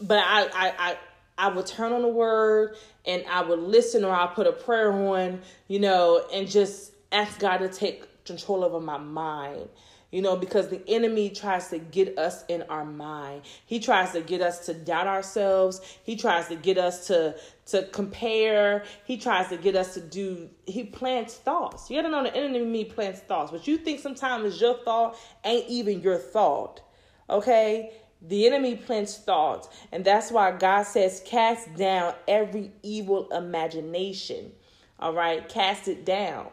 but 0.01 0.17
I, 0.17 0.43
I, 0.45 0.73
I, 0.77 0.97
I 1.37 1.49
would 1.49 1.67
turn 1.67 1.93
on 1.93 2.01
the 2.01 2.07
word 2.07 2.75
and 3.05 3.23
I 3.29 3.43
would 3.43 3.59
listen 3.59 4.03
or 4.03 4.11
I'll 4.11 4.29
put 4.29 4.47
a 4.47 4.51
prayer 4.51 4.91
on, 4.91 5.41
you 5.67 5.79
know, 5.79 6.25
and 6.33 6.49
just 6.49 6.91
ask 7.11 7.39
God 7.39 7.57
to 7.57 7.69
take 7.69 8.25
control 8.25 8.63
over 8.63 8.79
my 8.79 8.97
mind. 8.97 9.69
You 10.09 10.21
know, 10.21 10.37
because 10.37 10.69
the 10.69 10.81
enemy 10.87 11.29
tries 11.29 11.67
to 11.67 11.79
get 11.79 12.17
us 12.17 12.45
in 12.47 12.61
our 12.69 12.85
mind. 12.85 13.41
He 13.65 13.81
tries 13.81 14.13
to 14.13 14.21
get 14.21 14.41
us 14.41 14.65
to 14.67 14.73
doubt 14.73 15.05
ourselves. 15.05 15.81
He 16.03 16.15
tries 16.15 16.47
to 16.47 16.55
get 16.55 16.77
us 16.77 17.07
to 17.07 17.35
to 17.67 17.83
compare. 17.83 18.83
He 19.05 19.17
tries 19.17 19.49
to 19.49 19.57
get 19.57 19.75
us 19.75 19.93
to 19.93 20.01
do 20.01 20.49
he 20.65 20.83
plants 20.83 21.35
thoughts. 21.35 21.89
You 21.89 22.01
gotta 22.01 22.09
know 22.11 22.23
the 22.23 22.35
enemy 22.35 22.85
plants 22.85 23.19
thoughts. 23.19 23.51
What 23.51 23.67
you 23.67 23.77
think 23.77 23.99
sometimes 23.99 24.45
is 24.45 24.61
your 24.61 24.75
thought 24.83 25.17
ain't 25.43 25.67
even 25.67 26.01
your 26.01 26.17
thought. 26.17 26.81
Okay? 27.29 27.91
The 28.21 28.47
enemy 28.47 28.75
plants 28.75 29.15
thoughts, 29.17 29.69
and 29.91 30.03
that's 30.03 30.31
why 30.31 30.51
God 30.51 30.83
says, 30.83 31.21
cast 31.23 31.75
down 31.75 32.15
every 32.27 32.71
evil 32.81 33.29
imagination. 33.29 34.53
All 34.99 35.13
right, 35.13 35.47
cast 35.47 35.87
it 35.87 36.03
down. 36.03 36.47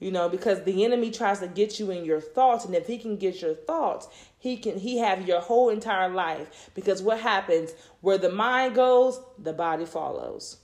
You 0.00 0.12
know, 0.12 0.28
because 0.28 0.62
the 0.62 0.84
enemy 0.84 1.10
tries 1.10 1.40
to 1.40 1.48
get 1.48 1.80
you 1.80 1.90
in 1.90 2.04
your 2.04 2.20
thoughts, 2.20 2.66
and 2.66 2.74
if 2.74 2.86
he 2.86 2.98
can 2.98 3.16
get 3.16 3.40
your 3.40 3.54
thoughts, 3.54 4.06
he 4.38 4.56
can 4.56 4.78
he 4.78 4.98
have 4.98 5.26
your 5.26 5.40
whole 5.40 5.68
entire 5.68 6.08
life. 6.08 6.70
Because 6.74 7.02
what 7.02 7.20
happens 7.20 7.72
where 8.00 8.18
the 8.18 8.30
mind 8.30 8.74
goes, 8.74 9.20
the 9.38 9.52
body 9.52 9.84
follows, 9.84 10.58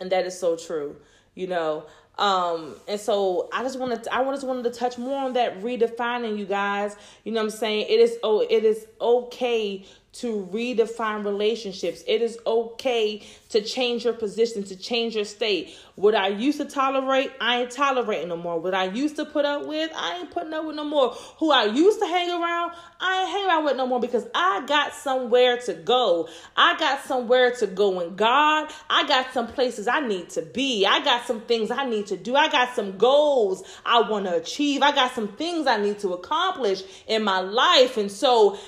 and 0.00 0.12
that 0.12 0.26
is 0.26 0.38
so 0.38 0.56
true. 0.56 0.96
You 1.34 1.46
know, 1.46 1.86
um, 2.18 2.76
and 2.86 3.00
so 3.00 3.48
I 3.52 3.62
just 3.62 3.78
wanted 3.78 4.04
to, 4.04 4.14
I 4.14 4.22
just 4.24 4.46
wanted 4.46 4.64
to 4.64 4.78
touch 4.78 4.98
more 4.98 5.24
on 5.24 5.32
that 5.32 5.62
redefining 5.62 6.38
you 6.38 6.44
guys. 6.44 6.94
You 7.24 7.32
know 7.32 7.40
what 7.40 7.52
I'm 7.52 7.58
saying? 7.58 7.86
It 7.88 7.98
is 7.98 8.18
oh 8.22 8.40
it 8.48 8.64
is 8.64 8.86
okay 9.00 9.86
to 10.12 10.48
redefine 10.52 11.24
relationships. 11.24 12.02
It 12.06 12.20
is 12.20 12.36
okay 12.44 13.22
to 13.50 13.60
change 13.62 14.04
your 14.04 14.12
position, 14.12 14.64
to 14.64 14.76
change 14.76 15.14
your 15.14 15.24
state. 15.24 15.76
What 15.94 16.16
I 16.16 16.28
used 16.28 16.58
to 16.58 16.64
tolerate, 16.64 17.30
I 17.40 17.62
ain't 17.62 17.70
tolerating 17.70 18.28
no 18.28 18.36
more. 18.36 18.58
What 18.58 18.74
I 18.74 18.84
used 18.84 19.16
to 19.16 19.24
put 19.24 19.44
up 19.44 19.66
with, 19.66 19.90
I 19.94 20.18
ain't 20.18 20.30
putting 20.32 20.52
up 20.52 20.64
with 20.64 20.74
no 20.74 20.84
more. 20.84 21.10
Who 21.38 21.52
I 21.52 21.66
used 21.66 22.00
to 22.00 22.06
hang 22.06 22.30
around, 22.30 22.72
I 23.00 23.20
ain't 23.20 23.30
hanging 23.30 23.48
around 23.48 23.64
with 23.64 23.76
no 23.76 23.86
more 23.86 24.00
because 24.00 24.26
I 24.34 24.64
got 24.66 24.94
somewhere 24.94 25.58
to 25.58 25.74
go. 25.74 26.28
I 26.56 26.76
got 26.76 27.04
somewhere 27.04 27.52
to 27.56 27.66
go 27.68 28.00
in 28.00 28.16
God. 28.16 28.70
I 28.88 29.06
got 29.06 29.32
some 29.32 29.46
places 29.46 29.86
I 29.86 30.00
need 30.00 30.30
to 30.30 30.42
be. 30.42 30.86
I 30.86 31.04
got 31.04 31.24
some 31.26 31.42
things 31.42 31.70
I 31.70 31.88
need 31.88 32.08
to 32.08 32.16
do. 32.16 32.34
I 32.34 32.48
got 32.48 32.74
some 32.74 32.98
goals 32.98 33.62
I 33.86 34.00
want 34.00 34.26
to 34.26 34.34
achieve. 34.34 34.82
I 34.82 34.92
got 34.92 35.14
some 35.14 35.28
things 35.28 35.68
I 35.68 35.76
need 35.76 36.00
to 36.00 36.14
accomplish 36.14 36.82
in 37.06 37.22
my 37.22 37.38
life. 37.40 37.96
And 37.96 38.10
so 38.10 38.58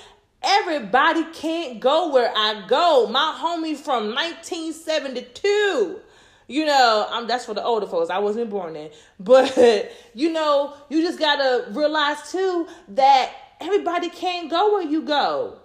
Everybody 0.43 1.23
can't 1.31 1.79
go 1.79 2.11
where 2.11 2.31
I 2.35 2.65
go. 2.67 3.07
My 3.07 3.37
homie 3.39 3.77
from 3.77 4.13
1972. 4.13 5.99
You 6.47 6.65
know, 6.65 7.07
I'm 7.09 7.27
that's 7.27 7.45
for 7.45 7.53
the 7.53 7.63
older 7.63 7.87
folks. 7.87 8.09
I 8.09 8.19
wasn't 8.19 8.49
born 8.49 8.73
then. 8.73 8.89
But 9.19 9.57
you 10.13 10.31
know, 10.31 10.73
you 10.89 11.01
just 11.01 11.17
gotta 11.17 11.71
realize 11.71 12.31
too 12.31 12.67
that 12.89 13.31
everybody 13.61 14.09
can't 14.09 14.49
go 14.49 14.73
where 14.73 14.83
you 14.83 15.03
go. 15.03 15.59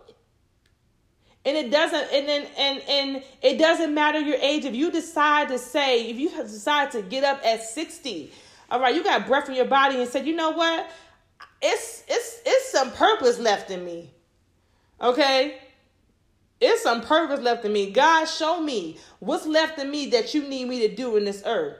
And 1.44 1.56
it 1.56 1.70
doesn't 1.70 2.12
and 2.12 2.28
then 2.28 2.46
and 2.56 2.80
and 2.88 3.24
it 3.42 3.58
doesn't 3.58 3.92
matter 3.92 4.20
your 4.20 4.38
age. 4.40 4.64
If 4.64 4.74
you 4.74 4.92
decide 4.92 5.48
to 5.48 5.58
say, 5.58 6.08
if 6.08 6.16
you 6.18 6.30
decide 6.30 6.92
to 6.92 7.02
get 7.02 7.24
up 7.24 7.44
at 7.44 7.62
60, 7.62 8.30
all 8.70 8.80
right, 8.80 8.94
you 8.94 9.02
got 9.02 9.26
breath 9.26 9.48
in 9.48 9.56
your 9.56 9.64
body 9.64 10.00
and 10.00 10.08
said, 10.08 10.26
you 10.26 10.36
know 10.36 10.50
what? 10.50 10.88
It's 11.60 12.04
it's 12.06 12.40
it's 12.46 12.70
some 12.70 12.92
purpose 12.92 13.40
left 13.40 13.70
in 13.70 13.84
me. 13.84 14.12
Okay? 15.00 15.58
It's 16.60 16.82
some 16.82 17.02
purpose 17.02 17.40
left 17.40 17.64
in 17.64 17.72
me. 17.72 17.90
God, 17.90 18.24
show 18.24 18.60
me 18.60 18.98
what's 19.20 19.46
left 19.46 19.78
in 19.78 19.90
me 19.90 20.10
that 20.10 20.34
you 20.34 20.42
need 20.42 20.68
me 20.68 20.88
to 20.88 20.94
do 20.94 21.16
in 21.16 21.24
this 21.24 21.42
earth. 21.46 21.76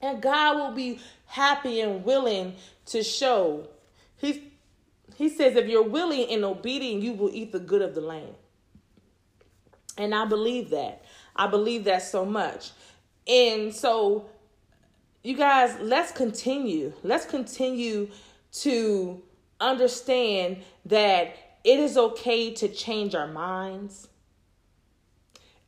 And 0.00 0.22
God 0.22 0.56
will 0.56 0.74
be 0.74 1.00
happy 1.26 1.80
and 1.80 2.04
willing 2.04 2.54
to 2.86 3.02
show. 3.02 3.68
He, 4.16 4.52
he 5.16 5.28
says, 5.28 5.56
if 5.56 5.68
you're 5.68 5.82
willing 5.82 6.30
and 6.30 6.44
obedient, 6.44 7.02
you 7.02 7.12
will 7.12 7.30
eat 7.34 7.52
the 7.52 7.58
good 7.58 7.82
of 7.82 7.94
the 7.94 8.00
land. 8.00 8.34
And 9.98 10.14
I 10.14 10.24
believe 10.24 10.70
that. 10.70 11.04
I 11.34 11.46
believe 11.46 11.84
that 11.84 12.02
so 12.02 12.24
much. 12.24 12.70
And 13.26 13.74
so, 13.74 14.26
you 15.22 15.36
guys, 15.36 15.76
let's 15.80 16.12
continue. 16.12 16.92
Let's 17.02 17.26
continue 17.26 18.10
to 18.52 19.22
understand 19.60 20.58
that 20.86 21.36
it 21.66 21.80
is 21.80 21.98
okay 21.98 22.54
to 22.54 22.68
change 22.68 23.16
our 23.16 23.26
minds. 23.26 24.06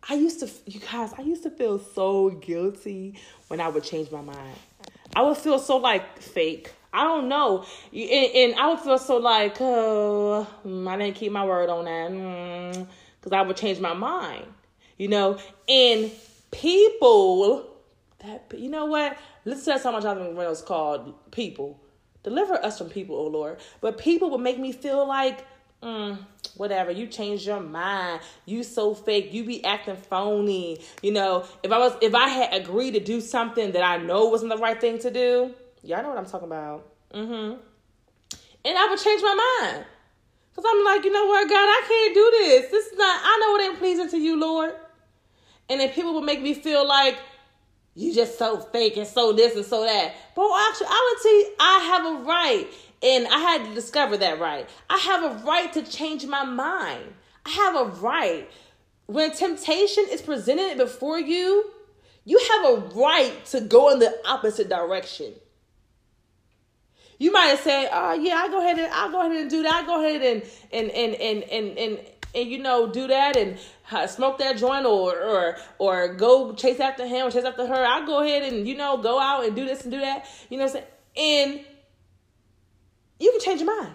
I 0.08 0.14
used 0.14 0.38
to, 0.40 0.48
you 0.70 0.78
guys, 0.78 1.12
I 1.18 1.22
used 1.22 1.42
to 1.42 1.50
feel 1.50 1.80
so 1.80 2.30
guilty 2.30 3.18
when 3.48 3.60
I 3.60 3.68
would 3.68 3.82
change 3.82 4.10
my 4.12 4.20
mind. 4.20 4.56
I 5.16 5.22
would 5.22 5.36
feel 5.36 5.58
so 5.58 5.76
like 5.76 6.20
fake. 6.22 6.72
I 6.92 7.02
don't 7.02 7.28
know. 7.28 7.66
And, 7.92 8.10
and 8.10 8.54
I 8.54 8.68
would 8.68 8.78
feel 8.78 8.98
so 8.98 9.16
like, 9.16 9.56
oh, 9.60 10.46
I 10.64 10.96
didn't 10.96 11.16
keep 11.16 11.32
my 11.32 11.44
word 11.44 11.68
on 11.68 11.84
that. 11.86 12.88
Because 13.20 13.32
mm, 13.32 13.36
I 13.36 13.42
would 13.42 13.56
change 13.56 13.80
my 13.80 13.92
mind, 13.92 14.46
you 14.98 15.08
know? 15.08 15.38
And 15.68 16.12
people, 16.52 17.76
that, 18.20 18.46
you 18.56 18.70
know 18.70 18.86
what? 18.86 19.18
Listen 19.44 19.76
to 19.76 19.82
how 19.82 19.90
much 19.90 20.04
Jonathan 20.04 20.36
McReynolds 20.36 20.64
called 20.64 21.32
people. 21.32 21.80
Deliver 22.22 22.54
us 22.64 22.78
from 22.78 22.88
people, 22.88 23.16
oh 23.16 23.26
Lord. 23.26 23.58
But 23.80 23.98
people 23.98 24.30
would 24.30 24.40
make 24.40 24.60
me 24.60 24.70
feel 24.70 25.06
like, 25.06 25.44
mm, 25.82 26.18
whatever. 26.56 26.90
You 26.90 27.06
change 27.06 27.46
your 27.46 27.60
mind. 27.60 28.20
You 28.44 28.62
so 28.62 28.94
fake. 28.94 29.32
You 29.32 29.44
be 29.44 29.64
acting 29.64 29.96
phony. 29.96 30.80
You 31.02 31.12
know 31.12 31.44
if 31.62 31.72
i 31.72 31.78
was 31.78 31.96
if 32.00 32.14
i 32.14 32.28
had 32.28 32.54
agreed 32.54 32.92
to 32.92 33.00
do 33.00 33.20
something 33.20 33.72
that 33.72 33.82
i 33.82 33.96
know 33.96 34.26
wasn't 34.26 34.50
the 34.50 34.58
right 34.58 34.80
thing 34.80 34.98
to 35.00 35.10
do 35.10 35.54
y'all 35.82 36.02
know 36.02 36.10
what 36.10 36.18
i'm 36.18 36.26
talking 36.26 36.48
about. 36.48 36.86
Mm-hmm. 37.12 37.60
And 38.64 38.78
i 38.78 38.86
would 38.88 38.98
change 38.98 39.22
my 39.22 39.62
mind. 39.62 39.84
Because 40.50 40.70
i'm 40.70 40.84
like 40.84 41.04
you 41.04 41.12
know 41.12 41.26
what 41.26 41.48
god 41.48 41.54
i 41.56 41.82
can't 41.86 42.14
do 42.14 42.30
this. 42.30 42.70
This 42.70 42.86
is 42.86 42.98
not 42.98 43.20
i 43.22 43.38
know 43.40 43.56
it 43.56 43.70
ain't 43.70 43.78
pleasing 43.78 44.08
to 44.10 44.18
you 44.18 44.38
lord. 44.38 44.74
And 45.70 45.80
then 45.80 45.90
people 45.90 46.14
would 46.14 46.24
make 46.24 46.40
me 46.40 46.54
feel 46.54 46.86
like 46.86 47.18
you 47.94 48.14
just 48.14 48.38
so 48.38 48.60
fake 48.60 48.96
and 48.96 49.06
so 49.06 49.32
this 49.32 49.56
and 49.56 49.64
so 49.64 49.84
that. 49.84 50.14
But 50.34 50.48
actually 50.68 50.88
I 50.90 51.12
would 51.12 51.22
say 51.22 51.54
i 51.60 51.78
have 51.78 52.06
a 52.06 52.24
right 52.24 52.68
and 53.02 53.26
I 53.28 53.38
had 53.38 53.64
to 53.64 53.74
discover 53.74 54.16
that 54.16 54.40
right. 54.40 54.68
I 54.90 54.98
have 54.98 55.24
a 55.24 55.44
right 55.44 55.72
to 55.74 55.82
change 55.82 56.26
my 56.26 56.44
mind. 56.44 57.14
I 57.46 57.50
have 57.50 57.76
a 57.76 57.84
right. 57.84 58.50
When 59.06 59.32
temptation 59.32 60.04
is 60.10 60.20
presented 60.20 60.76
before 60.76 61.18
you, 61.18 61.70
you 62.24 62.38
have 62.52 62.66
a 62.66 62.76
right 62.94 63.44
to 63.46 63.60
go 63.60 63.90
in 63.90 64.00
the 64.00 64.14
opposite 64.26 64.68
direction. 64.68 65.32
You 67.18 67.32
might 67.32 67.58
say, 67.60 67.88
"Oh 67.90 68.12
yeah, 68.12 68.34
I 68.36 68.48
go 68.48 68.60
ahead 68.60 68.78
and 68.78 68.92
I'll 68.92 69.10
go 69.10 69.20
ahead 69.20 69.36
and 69.40 69.50
do 69.50 69.62
that. 69.62 69.74
I 69.74 69.86
go 69.86 70.04
ahead 70.04 70.22
and 70.22 70.42
and 70.72 70.90
and 70.90 71.14
and 71.14 71.42
and 71.44 71.78
and, 71.78 71.98
and 72.34 72.48
you 72.48 72.58
know 72.58 72.92
do 72.92 73.06
that 73.08 73.36
and 73.36 73.58
uh, 73.90 74.06
smoke 74.06 74.38
that 74.38 74.56
joint 74.58 74.86
or 74.86 75.18
or 75.18 75.56
or 75.78 76.14
go 76.14 76.52
chase 76.52 76.78
after 76.78 77.06
him 77.06 77.26
or 77.26 77.30
chase 77.30 77.44
after 77.44 77.66
her. 77.66 77.84
I'll 77.86 78.06
go 78.06 78.22
ahead 78.22 78.52
and 78.52 78.68
you 78.68 78.76
know 78.76 78.98
go 78.98 79.18
out 79.18 79.44
and 79.44 79.56
do 79.56 79.64
this 79.64 79.82
and 79.82 79.90
do 79.90 80.00
that. 80.00 80.26
You 80.48 80.58
know 80.58 80.66
what 80.66 80.76
I'm 80.76 80.82
saying? 81.16 81.56
And 81.56 81.67
you 83.18 83.30
can 83.32 83.40
change 83.40 83.60
your 83.60 83.80
mind. 83.80 83.94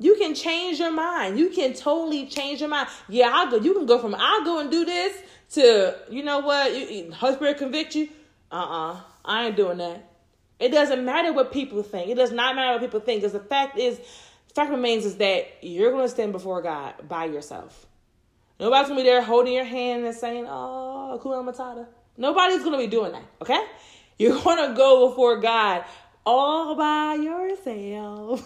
You 0.00 0.16
can 0.16 0.34
change 0.34 0.78
your 0.78 0.92
mind. 0.92 1.38
You 1.38 1.50
can 1.50 1.74
totally 1.74 2.26
change 2.26 2.60
your 2.60 2.70
mind. 2.70 2.88
Yeah, 3.08 3.30
I'll 3.32 3.50
go. 3.50 3.58
You 3.58 3.74
can 3.74 3.84
go 3.84 3.98
from 3.98 4.14
I'll 4.14 4.44
go 4.44 4.58
and 4.58 4.70
do 4.70 4.84
this 4.84 5.14
to 5.50 5.94
you 6.10 6.22
know 6.22 6.38
what? 6.38 6.74
You, 6.74 7.12
Spirit 7.34 7.58
convict 7.58 7.94
you. 7.94 8.08
Uh 8.50 8.54
uh-uh, 8.54 8.92
uh 8.92 9.00
I 9.24 9.46
ain't 9.46 9.56
doing 9.56 9.78
that. 9.78 10.10
It 10.58 10.70
doesn't 10.70 11.04
matter 11.04 11.32
what 11.32 11.52
people 11.52 11.82
think. 11.82 12.10
It 12.10 12.14
does 12.14 12.32
not 12.32 12.54
matter 12.54 12.72
what 12.72 12.80
people 12.80 13.00
think. 13.00 13.20
Because 13.20 13.32
the 13.32 13.40
fact 13.40 13.78
is, 13.78 13.98
the 13.98 14.54
fact 14.54 14.70
remains 14.70 15.04
is 15.04 15.16
that 15.16 15.48
you're 15.62 15.90
going 15.90 16.04
to 16.04 16.08
stand 16.08 16.32
before 16.32 16.62
God 16.62 16.94
by 17.06 17.26
yourself. 17.26 17.86
Nobody's 18.58 18.88
going 18.88 18.98
to 18.98 19.04
be 19.04 19.08
there 19.08 19.22
holding 19.22 19.54
your 19.54 19.64
hand 19.64 20.04
and 20.04 20.14
saying, 20.14 20.46
"Oh, 20.48 21.18
Hakuna 21.22 21.44
Matata." 21.44 21.86
Nobody's 22.16 22.58
going 22.58 22.72
to 22.72 22.78
be 22.78 22.86
doing 22.86 23.12
that. 23.12 23.24
Okay, 23.42 23.62
you're 24.18 24.38
going 24.42 24.68
to 24.68 24.74
go 24.74 25.08
before 25.08 25.40
God 25.40 25.84
all 26.24 26.74
by 26.74 27.14
yourself. 27.14 28.40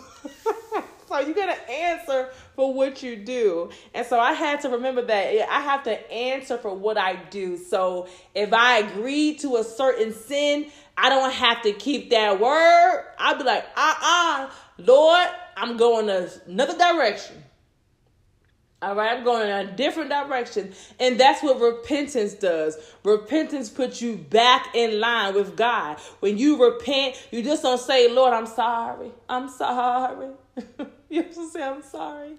so 1.08 1.18
you 1.20 1.34
got 1.34 1.54
to 1.54 1.70
answer 1.70 2.30
for 2.54 2.72
what 2.72 3.02
you 3.02 3.16
do. 3.16 3.70
And 3.94 4.06
so 4.06 4.18
I 4.18 4.32
had 4.32 4.60
to 4.62 4.68
remember 4.70 5.02
that 5.02 5.50
I 5.50 5.60
have 5.60 5.82
to 5.84 6.12
answer 6.12 6.58
for 6.58 6.74
what 6.74 6.96
I 6.96 7.16
do. 7.16 7.56
So 7.56 8.08
if 8.34 8.52
I 8.52 8.78
agree 8.78 9.34
to 9.36 9.56
a 9.56 9.64
certain 9.64 10.12
sin, 10.12 10.66
I 10.96 11.08
don't 11.08 11.32
have 11.32 11.62
to 11.62 11.72
keep 11.72 12.10
that 12.10 12.40
word. 12.40 13.04
I'll 13.18 13.36
be 13.36 13.44
like, 13.44 13.64
uh 13.76 13.94
uh 14.00 14.50
Lord, 14.78 15.28
I'm 15.56 15.76
going 15.76 16.08
another 16.08 16.76
direction. 16.76 17.43
All 18.84 18.94
right, 18.94 19.16
I'm 19.16 19.24
going 19.24 19.48
in 19.48 19.68
a 19.68 19.72
different 19.72 20.10
direction. 20.10 20.74
And 21.00 21.18
that's 21.18 21.42
what 21.42 21.58
repentance 21.58 22.34
does. 22.34 22.76
Repentance 23.02 23.70
puts 23.70 24.02
you 24.02 24.16
back 24.16 24.74
in 24.74 25.00
line 25.00 25.34
with 25.34 25.56
God. 25.56 25.98
When 26.20 26.36
you 26.36 26.62
repent, 26.62 27.16
you 27.30 27.42
just 27.42 27.62
don't 27.62 27.80
say, 27.80 28.10
Lord, 28.10 28.34
I'm 28.34 28.46
sorry. 28.46 29.10
I'm 29.26 29.48
sorry. 29.48 30.28
you 31.08 31.22
just 31.22 31.54
say, 31.54 31.62
I'm 31.62 31.82
sorry. 31.82 32.32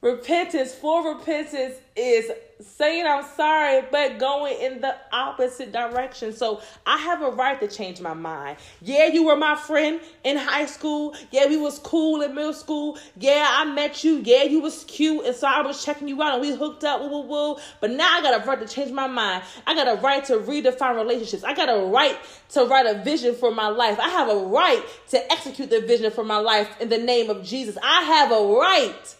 Repentance, 0.00 0.72
for 0.72 1.14
repentance 1.16 1.74
is 1.96 2.30
saying 2.60 3.04
I'm 3.04 3.24
sorry, 3.36 3.82
but 3.90 4.20
going 4.20 4.56
in 4.60 4.80
the 4.80 4.94
opposite 5.12 5.72
direction. 5.72 6.32
So 6.32 6.60
I 6.86 6.98
have 6.98 7.20
a 7.20 7.30
right 7.30 7.58
to 7.58 7.66
change 7.66 8.00
my 8.00 8.14
mind. 8.14 8.58
Yeah, 8.80 9.06
you 9.06 9.24
were 9.24 9.34
my 9.34 9.56
friend 9.56 10.00
in 10.22 10.36
high 10.36 10.66
school. 10.66 11.16
Yeah, 11.32 11.48
we 11.48 11.56
was 11.56 11.80
cool 11.80 12.22
in 12.22 12.32
middle 12.32 12.52
school. 12.52 12.96
Yeah, 13.16 13.44
I 13.50 13.64
met 13.64 14.04
you. 14.04 14.22
Yeah, 14.24 14.44
you 14.44 14.60
was 14.60 14.84
cute. 14.84 15.26
And 15.26 15.34
so 15.34 15.48
I 15.48 15.62
was 15.62 15.84
checking 15.84 16.06
you 16.06 16.22
out 16.22 16.34
and 16.34 16.42
we 16.42 16.54
hooked 16.54 16.84
up. 16.84 17.00
Woo, 17.00 17.08
woo, 17.08 17.22
woo. 17.22 17.56
But 17.80 17.90
now 17.90 18.18
I 18.18 18.22
got 18.22 18.40
a 18.40 18.46
right 18.46 18.60
to 18.60 18.72
change 18.72 18.92
my 18.92 19.08
mind. 19.08 19.42
I 19.66 19.74
got 19.74 19.88
a 19.88 20.00
right 20.00 20.24
to 20.26 20.34
redefine 20.34 20.94
relationships. 20.94 21.42
I 21.42 21.54
got 21.54 21.68
a 21.68 21.86
right 21.86 22.16
to 22.50 22.66
write 22.66 22.86
a 22.86 23.02
vision 23.02 23.34
for 23.34 23.50
my 23.50 23.66
life. 23.66 23.98
I 23.98 24.10
have 24.10 24.28
a 24.28 24.46
right 24.46 24.80
to 25.08 25.32
execute 25.32 25.70
the 25.70 25.80
vision 25.80 26.12
for 26.12 26.22
my 26.22 26.38
life 26.38 26.80
in 26.80 26.88
the 26.88 26.98
name 26.98 27.30
of 27.30 27.42
Jesus. 27.42 27.76
I 27.82 28.02
have 28.02 28.30
a 28.30 28.46
right 28.46 29.16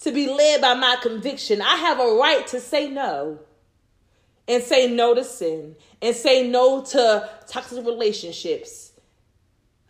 to 0.00 0.12
be 0.12 0.28
led 0.28 0.60
by 0.60 0.74
my 0.74 0.96
conviction. 1.02 1.60
I 1.62 1.76
have 1.76 2.00
a 2.00 2.16
right 2.16 2.46
to 2.48 2.60
say 2.60 2.88
no 2.88 3.38
and 4.48 4.62
say 4.62 4.92
no 4.92 5.14
to 5.14 5.24
sin 5.24 5.76
and 6.02 6.14
say 6.16 6.48
no 6.48 6.82
to 6.82 7.28
toxic 7.46 7.84
relationships. 7.84 8.92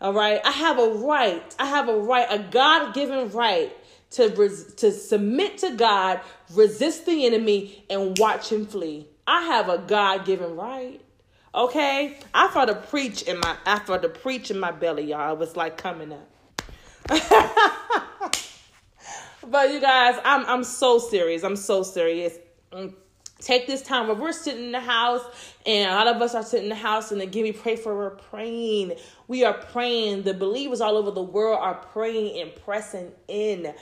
All 0.00 0.12
right. 0.12 0.40
I 0.44 0.50
have 0.50 0.78
a 0.78 0.88
right. 0.94 1.56
I 1.58 1.66
have 1.66 1.88
a 1.88 1.98
right, 1.98 2.26
a 2.30 2.38
God 2.38 2.94
given 2.94 3.30
right 3.30 3.72
to, 4.12 4.28
res- 4.28 4.74
to 4.74 4.90
submit 4.92 5.58
to 5.58 5.70
God, 5.76 6.20
resist 6.54 7.06
the 7.06 7.26
enemy, 7.26 7.84
and 7.88 8.18
watch 8.18 8.50
him 8.50 8.66
flee. 8.66 9.06
I 9.26 9.42
have 9.42 9.68
a 9.68 9.78
God 9.78 10.24
given 10.24 10.56
right. 10.56 11.00
Okay. 11.54 12.18
I 12.34 12.48
felt 12.48 12.70
a 12.70 12.74
preach 12.74 13.22
in 13.22 13.38
my 13.40 13.56
I 13.66 13.78
felt 13.80 14.04
a 14.04 14.08
preach 14.08 14.50
in 14.50 14.58
my 14.58 14.72
belly, 14.72 15.04
y'all. 15.04 15.34
It 15.34 15.38
was 15.38 15.56
like 15.56 15.76
coming 15.76 16.12
up. 16.12 16.28
But 19.46 19.72
you 19.72 19.80
guys, 19.80 20.20
I'm 20.24 20.44
I'm 20.46 20.64
so 20.64 20.98
serious. 20.98 21.42
I'm 21.42 21.56
so 21.56 21.82
serious. 21.82 22.34
Mm. 22.72 22.94
Take 23.40 23.66
this 23.66 23.80
time 23.80 24.08
where 24.08 24.16
we're 24.16 24.32
sitting 24.32 24.64
in 24.64 24.72
the 24.72 24.80
house, 24.80 25.22
and 25.64 25.90
a 25.90 25.94
lot 25.94 26.06
of 26.08 26.20
us 26.20 26.34
are 26.34 26.42
sitting 26.42 26.64
in 26.64 26.68
the 26.68 26.74
house, 26.74 27.10
and 27.10 27.22
again, 27.22 27.44
we 27.44 27.52
pray 27.52 27.74
for 27.74 27.96
we're 27.96 28.10
praying. 28.10 28.92
We 29.28 29.44
are 29.44 29.54
praying. 29.54 30.24
The 30.24 30.34
believers 30.34 30.82
all 30.82 30.98
over 30.98 31.10
the 31.10 31.22
world 31.22 31.58
are 31.58 31.76
praying 31.76 32.38
and 32.38 32.54
pressing 32.54 33.12
in 33.28 33.72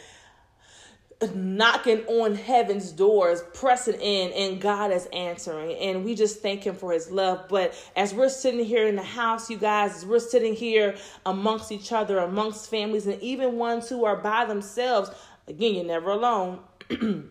knocking 1.34 2.04
on 2.06 2.34
heaven's 2.34 2.92
doors, 2.92 3.42
pressing 3.52 4.00
in, 4.00 4.32
and 4.32 4.60
God 4.60 4.92
is 4.92 5.06
answering. 5.06 5.76
And 5.76 6.04
we 6.04 6.14
just 6.14 6.40
thank 6.40 6.64
Him 6.64 6.76
for 6.76 6.92
His 6.92 7.10
love. 7.10 7.46
But 7.48 7.74
as 7.96 8.14
we're 8.14 8.28
sitting 8.28 8.64
here 8.64 8.86
in 8.86 8.96
the 8.96 9.02
house, 9.02 9.50
you 9.50 9.58
guys, 9.58 9.96
as 9.96 10.06
we're 10.06 10.20
sitting 10.20 10.54
here 10.54 10.96
amongst 11.26 11.72
each 11.72 11.92
other, 11.92 12.18
amongst 12.18 12.70
families, 12.70 13.06
and 13.06 13.20
even 13.20 13.56
ones 13.56 13.88
who 13.88 14.04
are 14.04 14.16
by 14.16 14.44
themselves, 14.44 15.10
Again, 15.48 15.74
you're 15.74 15.84
never 15.84 16.10
alone. 16.10 16.60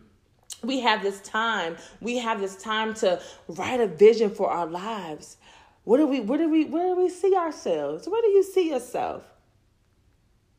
we 0.64 0.80
have 0.82 1.04
this 1.04 1.22
time. 1.22 1.78
We 2.02 2.18
have 2.18 2.40
this 2.40 2.56
time 2.56 2.94
to 2.96 3.22
write 3.48 3.80
a 3.80 3.88
vision 3.88 4.32
for 4.32 4.50
our 4.50 4.66
lives. 4.66 5.38
What 5.84 5.98
do 5.98 6.08
we 6.08 6.20
where 6.20 6.38
do 6.38 6.50
we 6.50 6.66
where 6.66 6.96
do 6.96 7.02
we 7.02 7.10
see 7.10 7.36
ourselves? 7.36 8.08
Where 8.08 8.22
do 8.22 8.28
you 8.28 8.44
see 8.44 8.70
yourself? 8.70 9.24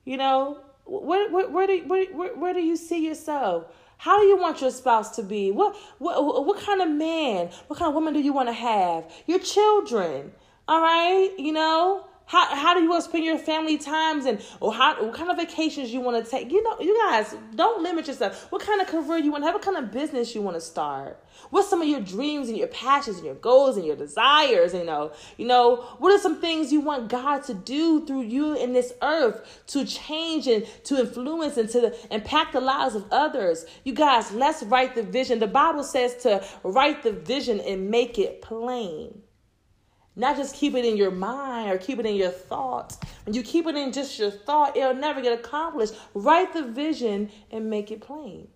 You 0.04 0.16
know, 0.16 0.58
where 0.86 1.30
where, 1.30 1.50
where 1.50 1.66
do 1.66 1.84
where, 1.86 2.06
where, 2.06 2.36
where 2.36 2.54
do 2.54 2.60
you 2.60 2.76
see 2.76 3.04
yourself? 3.04 3.66
How 3.98 4.20
do 4.20 4.26
you 4.26 4.38
want 4.38 4.60
your 4.60 4.70
spouse 4.70 5.16
to 5.16 5.22
be? 5.22 5.50
What 5.50 5.76
what 5.98 6.46
what 6.46 6.60
kind 6.60 6.80
of 6.80 6.88
man, 6.88 7.50
what 7.66 7.78
kind 7.78 7.88
of 7.88 7.94
woman 7.94 8.14
do 8.14 8.20
you 8.20 8.32
want 8.32 8.48
to 8.48 8.54
have? 8.54 9.12
Your 9.26 9.40
children. 9.40 10.32
All 10.68 10.80
right? 10.80 11.30
You 11.38 11.52
know, 11.52 12.04
how, 12.28 12.54
how 12.54 12.74
do 12.74 12.82
you 12.82 12.90
want 12.90 13.02
to 13.02 13.08
spend 13.08 13.24
your 13.24 13.38
family 13.38 13.78
times 13.78 14.26
and 14.26 14.44
or 14.60 14.70
how 14.74 15.02
what 15.02 15.14
kind 15.14 15.30
of 15.30 15.38
vacations 15.38 15.90
you 15.90 16.00
want 16.00 16.22
to 16.22 16.30
take? 16.30 16.52
You 16.52 16.62
know, 16.62 16.76
you 16.78 16.94
guys 17.08 17.34
don't 17.54 17.82
limit 17.82 18.06
yourself. 18.06 18.52
What 18.52 18.60
kind 18.60 18.82
of 18.82 18.86
career 18.86 19.16
you 19.16 19.32
want 19.32 19.44
to 19.44 19.46
have? 19.46 19.54
What 19.54 19.62
kind 19.62 19.78
of 19.78 19.90
business 19.90 20.34
you 20.34 20.42
want 20.42 20.54
to 20.54 20.60
start? 20.60 21.24
What's 21.48 21.70
some 21.70 21.80
of 21.80 21.88
your 21.88 22.00
dreams 22.00 22.48
and 22.48 22.58
your 22.58 22.68
passions 22.68 23.16
and 23.16 23.24
your 23.24 23.34
goals 23.36 23.78
and 23.78 23.86
your 23.86 23.96
desires? 23.96 24.74
You 24.74 24.84
know, 24.84 25.12
you 25.38 25.46
know, 25.46 25.76
what 25.98 26.12
are 26.12 26.18
some 26.18 26.38
things 26.38 26.70
you 26.70 26.80
want 26.80 27.08
God 27.08 27.44
to 27.44 27.54
do 27.54 28.04
through 28.04 28.22
you 28.22 28.54
in 28.54 28.74
this 28.74 28.92
earth 29.00 29.62
to 29.68 29.86
change 29.86 30.46
and 30.46 30.66
to 30.84 31.00
influence 31.00 31.56
and 31.56 31.70
to 31.70 31.94
impact 32.14 32.52
the 32.52 32.60
lives 32.60 32.94
of 32.94 33.06
others? 33.10 33.64
You 33.84 33.94
guys, 33.94 34.32
let's 34.32 34.62
write 34.64 34.94
the 34.94 35.02
vision. 35.02 35.38
The 35.38 35.46
Bible 35.46 35.82
says 35.82 36.14
to 36.24 36.44
write 36.62 37.02
the 37.02 37.12
vision 37.12 37.58
and 37.60 37.90
make 37.90 38.18
it 38.18 38.42
plain. 38.42 39.22
Not 40.18 40.36
just 40.36 40.56
keep 40.56 40.74
it 40.74 40.84
in 40.84 40.96
your 40.96 41.12
mind 41.12 41.70
or 41.70 41.78
keep 41.78 42.00
it 42.00 42.04
in 42.04 42.16
your 42.16 42.30
thoughts. 42.30 42.98
When 43.24 43.34
you 43.34 43.42
keep 43.44 43.68
it 43.68 43.76
in 43.76 43.92
just 43.92 44.18
your 44.18 44.32
thought, 44.32 44.76
it'll 44.76 44.92
never 44.92 45.22
get 45.22 45.32
accomplished. 45.32 45.94
Write 46.12 46.52
the 46.52 46.64
vision 46.64 47.30
and 47.52 47.70
make 47.70 47.92
it 47.92 48.00
plain. 48.00 48.48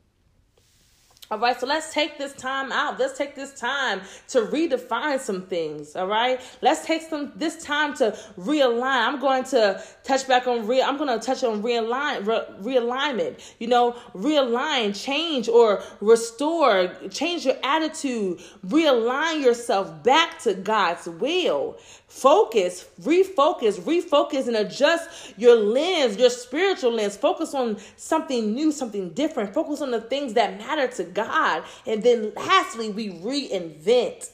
All 1.32 1.38
right, 1.38 1.58
so 1.58 1.66
let's 1.66 1.94
take 1.94 2.18
this 2.18 2.34
time 2.34 2.70
out. 2.72 2.98
Let's 2.98 3.16
take 3.16 3.34
this 3.34 3.58
time 3.58 4.02
to 4.28 4.42
redefine 4.42 5.18
some 5.18 5.46
things. 5.46 5.96
All 5.96 6.06
right, 6.06 6.38
let's 6.60 6.84
take 6.84 7.00
some 7.00 7.32
this 7.36 7.64
time 7.64 7.94
to 7.94 8.14
realign. 8.38 9.08
I'm 9.08 9.18
going 9.18 9.44
to 9.44 9.82
touch 10.04 10.28
back 10.28 10.46
on 10.46 10.66
real. 10.66 10.84
I'm 10.84 10.98
going 10.98 11.18
to 11.18 11.24
touch 11.24 11.42
on 11.42 11.62
realign 11.62 12.26
re, 12.26 12.74
realignment. 12.74 13.40
You 13.58 13.68
know, 13.68 13.96
realign, 14.14 14.94
change 14.94 15.48
or 15.48 15.82
restore, 16.02 16.92
change 17.08 17.46
your 17.46 17.56
attitude, 17.64 18.38
realign 18.66 19.42
yourself 19.42 20.02
back 20.02 20.38
to 20.40 20.52
God's 20.52 21.08
will. 21.08 21.78
Focus, 22.12 22.88
refocus, 23.00 23.80
refocus, 23.80 24.46
and 24.46 24.54
adjust 24.54 25.34
your 25.38 25.56
lens, 25.56 26.18
your 26.18 26.28
spiritual 26.30 26.92
lens. 26.92 27.16
Focus 27.16 27.52
on 27.54 27.78
something 27.96 28.54
new, 28.54 28.70
something 28.70 29.08
different. 29.14 29.52
Focus 29.52 29.80
on 29.80 29.90
the 29.90 30.00
things 30.00 30.34
that 30.34 30.58
matter 30.58 30.86
to 30.86 31.04
God. 31.04 31.64
And 31.84 32.02
then 32.02 32.32
lastly, 32.36 32.90
we 32.90 33.08
reinvent. 33.08 34.30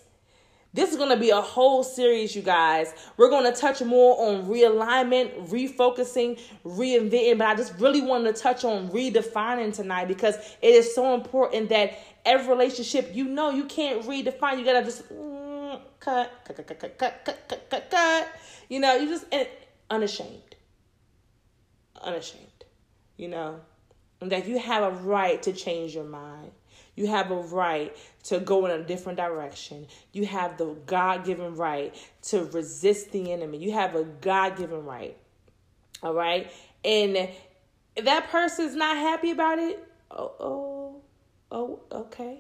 This 0.75 0.91
is 0.91 0.97
going 0.97 1.09
to 1.11 1.17
be 1.17 1.31
a 1.31 1.41
whole 1.41 1.83
series, 1.85 2.35
you 2.37 2.43
guys. 2.43 2.93
We're 3.17 3.31
going 3.31 3.51
to 3.51 3.59
touch 3.59 3.81
more 3.81 4.29
on 4.29 4.47
realignment, 4.47 5.49
refocusing, 5.49 6.39
reinventing, 6.67 7.39
but 7.39 7.47
I 7.47 7.55
just 7.55 7.79
really 7.79 8.03
wanted 8.03 8.35
to 8.35 8.43
touch 8.43 8.65
on 8.65 8.89
redefining 8.91 9.73
tonight 9.73 10.09
because 10.09 10.35
it 10.61 10.75
is 10.75 10.95
so 10.95 11.15
important 11.15 11.69
that 11.71 11.97
every 12.27 12.49
relationship, 12.49 13.15
you 13.15 13.25
know, 13.25 13.51
you 13.51 13.65
can't 13.65 14.03
redefine. 14.03 14.59
You 14.59 14.65
got 14.65 14.81
to 14.81 14.85
just. 14.85 15.05
Cut, 16.09 16.33
cut, 16.43 16.57
cut, 16.57 16.79
cut, 16.79 16.99
cut, 16.99 17.25
cut, 17.27 17.49
cut, 17.49 17.69
cut, 17.69 17.91
cut. 17.91 18.29
You 18.71 18.81
know, 18.81 18.97
you 18.97 19.11
just 19.11 19.27
unashamed, 19.91 20.57
unashamed. 22.01 22.65
You 23.19 23.29
know, 23.29 23.61
and 24.23 24.33
that 24.33 24.49
you 24.49 24.59
have 24.59 24.85
a 24.85 24.97
right 25.03 25.43
to 25.43 25.53
change 25.53 25.95
your 25.95 26.05
mind. 26.05 26.53
You 26.95 27.09
have 27.09 27.31
a 27.31 27.37
right 27.37 27.95
to 28.25 28.41
go 28.41 28.65
in 28.65 28.81
a 28.81 28.83
different 28.83 29.19
direction. 29.19 29.87
You 30.15 30.25
have 30.25 30.57
the 30.57 30.77
God 30.87 31.27
given 31.27 31.57
right 31.57 31.95
to 32.29 32.45
resist 32.45 33.13
the 33.13 33.31
enemy. 33.31 33.59
You 33.59 33.73
have 33.73 33.95
a 33.95 34.05
God 34.05 34.57
given 34.57 34.87
right. 34.87 35.15
All 36.03 36.15
right. 36.15 36.51
And 36.87 37.29
that 38.03 38.31
person's 38.31 38.75
not 38.75 38.97
happy 38.97 39.31
about 39.31 39.59
it, 39.59 39.87
oh, 40.11 40.33
oh, 40.41 41.03
oh, 41.53 41.81
okay. 41.93 42.39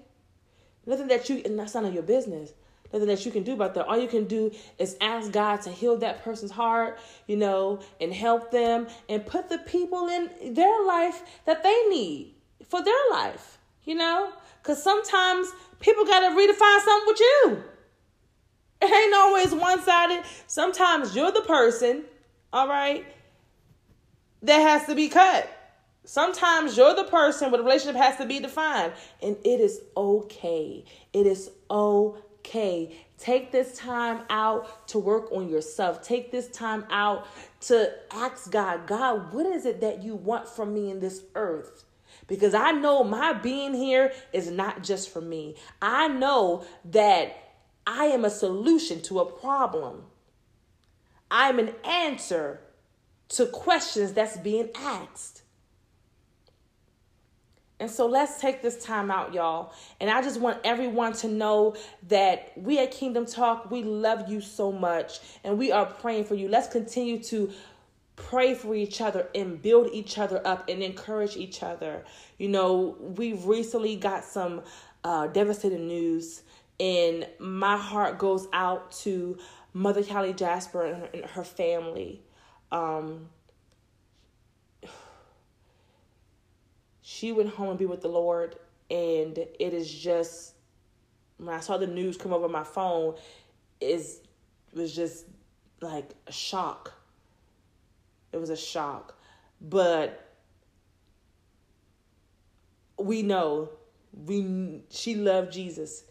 Nothing 0.87 1.09
that 1.09 1.29
you, 1.29 1.43
and 1.45 1.59
that's 1.59 1.75
none 1.75 1.85
of 1.85 1.93
your 1.93 2.03
business 2.03 2.55
nothing 2.93 3.09
that 3.09 3.25
you 3.25 3.33
can 3.33 3.43
do 3.43 3.53
about 3.53 3.75
that. 3.75 3.87
All 3.87 3.99
you 3.99 4.09
can 4.09 4.25
do 4.25 4.51
is 4.79 4.97
ask 5.01 5.31
God 5.33 5.63
to 5.63 5.71
heal 5.71 5.97
that 5.99 6.25
person's 6.25 6.51
heart, 6.51 6.99
you 7.27 7.37
know, 7.37 7.81
and 8.01 8.13
help 8.13 8.51
them 8.51 8.89
and 9.09 9.25
put 9.25 9.49
the 9.49 9.59
people 9.59 10.09
in 10.09 10.55
their 10.55 10.85
life 10.85 11.23
that 11.45 11.63
they 11.63 11.87
need 11.89 12.35
for 12.69 12.83
their 12.83 13.11
life, 13.11 13.59
you 13.85 13.95
know? 13.95 14.33
Because 14.63 14.83
sometimes 14.83 15.49
people 15.81 16.05
got 16.05 16.21
to 16.21 16.35
redefine 16.35 16.81
something 16.81 17.07
with 17.07 17.21
you. 17.21 17.63
It 18.81 18.93
ain't 18.93 19.15
always 19.15 19.53
one 19.53 19.83
sided. 19.83 20.25
Sometimes 20.47 21.15
you're 21.15 21.33
the 21.33 21.43
person, 21.43 22.05
all 22.53 22.69
right, 22.69 23.05
that 24.43 24.59
has 24.59 24.87
to 24.87 24.95
be 24.95 25.09
cut. 25.09 25.51
Sometimes 26.05 26.77
you're 26.77 26.95
the 26.95 27.05
person 27.05 27.51
where 27.51 27.59
the 27.59 27.65
relationship 27.65 27.97
has 27.97 28.17
to 28.17 28.25
be 28.25 28.39
defined. 28.39 28.95
And 29.23 29.37
it 29.45 29.61
is 29.61 29.81
okay. 29.95 30.85
It 31.13 31.27
is 31.27 31.51
okay 31.71 32.23
okay. 32.49 32.97
Take 33.19 33.51
this 33.51 33.77
time 33.77 34.23
out 34.31 34.89
to 34.89 34.99
work 34.99 35.33
on 35.33 35.49
yourself. 35.49 36.03
Take 36.03 36.31
this 36.31 36.49
time 36.49 36.85
out 36.91 37.27
to 37.63 37.93
ask 38.13 38.51
God, 38.51 38.87
God, 38.87 39.33
what 39.33 39.47
is 39.47 39.67
it 39.67 39.81
that 39.81 40.03
you 40.03 40.15
want 40.15 40.49
from 40.49 40.73
me 40.73 40.91
in 40.91 41.01
this 41.01 41.23
earth? 41.35 41.85
Because 42.27 42.55
I 42.55 42.73
know 42.73 43.05
my 43.05 43.33
being 43.33 43.75
here 43.75 44.13
is 44.33 44.51
not 44.51 44.83
just 44.83 45.11
for 45.11 45.21
me. 45.21 45.57
I 45.83 46.09
know 46.09 46.65
that 46.87 47.37
I 47.87 48.07
am 48.07 48.25
a 48.25 48.31
solution 48.31 49.03
to 49.03 49.21
a 49.21 49.25
problem. 49.25 50.05
I'm 51.31 51.59
an 51.59 51.75
answer 51.85 52.61
to 53.31 53.47
questions 53.47 54.13
that's 54.13 54.37
being 54.39 54.71
asked. 54.75 55.43
And 57.81 57.91
so 57.91 58.07
let's 58.07 58.41
take 58.41 58.61
this 58.61 58.83
time 58.83 59.11
out, 59.11 59.33
y'all. 59.33 59.73
And 60.01 60.11
I 60.11 60.21
just 60.23 60.41
want 60.41 60.59
everyone 60.65 61.13
to 61.15 61.29
know 61.29 61.77
that 62.09 62.53
we 62.57 62.79
at 62.79 62.91
Kingdom 62.91 63.25
Talk, 63.25 63.71
we 63.71 63.83
love 63.83 64.29
you 64.29 64.41
so 64.41 64.73
much 64.73 65.21
and 65.45 65.59
we 65.59 65.71
are 65.71 65.87
praying 65.87 66.25
for 66.25 66.35
you. 66.35 66.49
Let's 66.49 66.69
continue 66.69 67.23
to 67.25 67.53
pray 68.19 68.55
for 68.55 68.75
each 68.75 69.01
other 69.01 69.29
and 69.35 69.63
build 69.63 69.91
each 69.93 70.19
other 70.19 70.45
up 70.47 70.69
and 70.69 70.83
encourage 70.83 71.37
each 71.37 71.63
other. 71.63 72.05
You 72.37 72.49
know, 72.49 72.97
we've 73.01 73.45
recently 73.47 73.97
got 73.97 74.25
some 74.25 74.63
uh, 75.05 75.29
devastating 75.29 75.87
news, 75.87 76.43
and 76.81 77.27
my 77.39 77.77
heart 77.77 78.19
goes 78.19 78.49
out 78.53 78.91
to 78.93 79.39
Mother 79.73 80.03
Callie 80.03 80.33
Jasper 80.33 80.85
and 80.85 80.97
her, 80.97 81.09
and 81.15 81.25
her 81.27 81.45
family. 81.45 82.21
Um, 82.73 83.29
she 87.11 87.33
went 87.33 87.49
home 87.49 87.71
and 87.71 87.79
be 87.79 87.87
with 87.87 88.03
the 88.03 88.09
Lord, 88.09 88.57
and 88.91 89.39
it 89.39 89.73
is 89.73 89.91
just 89.91 90.53
when 91.39 91.55
I 91.55 91.61
saw 91.61 91.79
the 91.79 91.87
news 91.87 92.19
come 92.19 92.35
over 92.35 92.51
my 92.51 92.65
phone, 92.65 93.15
is 93.81 94.21
was 94.75 94.95
just 94.95 95.25
like 95.81 96.11
a 96.27 96.33
shock. 96.33 96.93
It 98.31 98.37
was 98.37 98.51
a 98.51 98.57
shock, 98.59 99.19
but 99.59 100.37
we 102.99 103.23
know 103.23 103.71
we 104.13 104.83
she 104.91 105.15
loved 105.15 105.51
Jesus. 105.51 106.05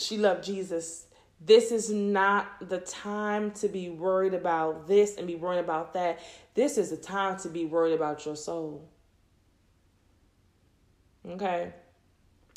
She 0.00 0.18
loved 0.18 0.42
Jesus. 0.42 1.06
This 1.40 1.70
is 1.70 1.90
not 1.90 2.68
the 2.68 2.80
time 2.80 3.52
to 3.52 3.68
be 3.68 3.88
worried 3.88 4.34
about 4.34 4.88
this 4.88 5.16
and 5.16 5.28
be 5.28 5.36
worried 5.36 5.60
about 5.60 5.94
that. 5.94 6.18
This 6.54 6.76
is 6.76 6.90
the 6.90 6.96
time 6.96 7.38
to 7.38 7.48
be 7.48 7.64
worried 7.66 7.94
about 7.94 8.26
your 8.26 8.34
soul. 8.34 8.90
Okay. 11.28 11.72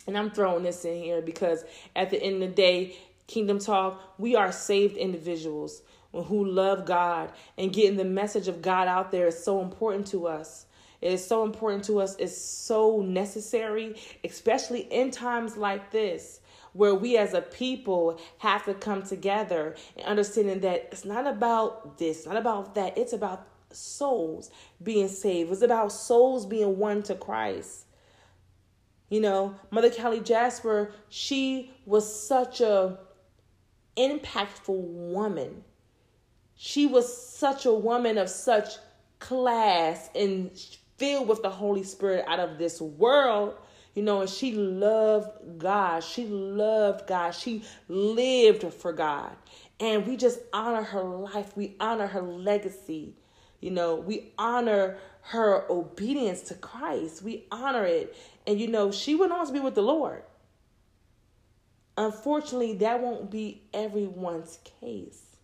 And 0.07 0.17
I'm 0.17 0.31
throwing 0.31 0.63
this 0.63 0.85
in 0.85 0.95
here 0.95 1.21
because 1.21 1.65
at 1.95 2.09
the 2.09 2.21
end 2.21 2.35
of 2.35 2.49
the 2.49 2.55
day, 2.55 2.97
Kingdom 3.27 3.59
Talk, 3.59 4.01
we 4.17 4.35
are 4.35 4.51
saved 4.51 4.95
individuals 4.97 5.81
who 6.13 6.45
love 6.45 6.85
God 6.85 7.31
and 7.57 7.73
getting 7.73 7.97
the 7.97 8.05
message 8.05 8.47
of 8.47 8.61
God 8.61 8.87
out 8.87 9.11
there 9.11 9.27
is 9.27 9.43
so 9.43 9.61
important 9.61 10.07
to 10.07 10.27
us. 10.27 10.65
It 11.01 11.11
is 11.11 11.25
so 11.25 11.43
important 11.43 11.83
to 11.85 11.99
us. 11.99 12.15
It's 12.17 12.37
so 12.37 13.01
necessary, 13.01 13.95
especially 14.23 14.81
in 14.81 15.11
times 15.11 15.57
like 15.57 15.91
this, 15.91 16.39
where 16.73 16.95
we 16.95 17.17
as 17.17 17.33
a 17.33 17.41
people 17.41 18.19
have 18.39 18.65
to 18.65 18.73
come 18.73 19.03
together 19.03 19.75
and 19.95 20.07
understanding 20.07 20.61
that 20.61 20.89
it's 20.91 21.05
not 21.05 21.27
about 21.27 21.97
this, 21.97 22.25
not 22.25 22.37
about 22.37 22.75
that. 22.75 22.97
It's 22.97 23.13
about 23.13 23.47
souls 23.71 24.49
being 24.81 25.07
saved. 25.07 25.51
It's 25.51 25.61
about 25.61 25.91
souls 25.91 26.45
being 26.45 26.77
won 26.77 27.03
to 27.03 27.15
Christ. 27.15 27.86
You 29.09 29.21
know, 29.21 29.55
Mother 29.71 29.89
Callie 29.89 30.19
Jasper, 30.19 30.91
she 31.09 31.71
was 31.85 32.27
such 32.27 32.59
a 32.61 32.99
impactful 33.97 34.77
woman. 34.77 35.63
She 36.55 36.85
was 36.85 37.15
such 37.15 37.65
a 37.65 37.73
woman 37.73 38.17
of 38.17 38.29
such 38.29 38.75
class 39.19 40.09
and 40.15 40.51
filled 40.97 41.27
with 41.27 41.41
the 41.41 41.49
Holy 41.49 41.83
Spirit 41.83 42.25
out 42.27 42.39
of 42.39 42.57
this 42.57 42.81
world. 42.81 43.55
You 43.95 44.03
know, 44.03 44.21
and 44.21 44.29
she 44.29 44.51
loved 44.51 45.57
God. 45.57 46.03
She 46.03 46.25
loved 46.27 47.07
God. 47.07 47.31
She 47.31 47.63
lived 47.87 48.71
for 48.73 48.93
God. 48.93 49.31
And 49.79 50.05
we 50.05 50.17
just 50.17 50.39
honor 50.53 50.83
her 50.83 51.03
life. 51.03 51.55
We 51.55 51.75
honor 51.79 52.07
her 52.07 52.21
legacy. 52.21 53.15
You 53.59 53.71
know, 53.71 53.95
we 53.95 54.33
honor 54.37 54.97
her 55.29 55.69
obedience 55.69 56.41
to 56.41 56.53
Christ. 56.53 57.21
We 57.21 57.45
honor 57.51 57.85
it. 57.85 58.15
And 58.45 58.59
you 58.59 58.67
know, 58.67 58.91
she 58.91 59.13
went 59.15 59.33
on 59.33 59.45
to 59.45 59.51
be 59.51 59.59
with 59.59 59.75
the 59.75 59.81
Lord. 59.81 60.23
Unfortunately, 61.97 62.75
that 62.75 63.01
won't 63.01 63.29
be 63.29 63.63
everyone's 63.73 64.59
case. 64.79 65.35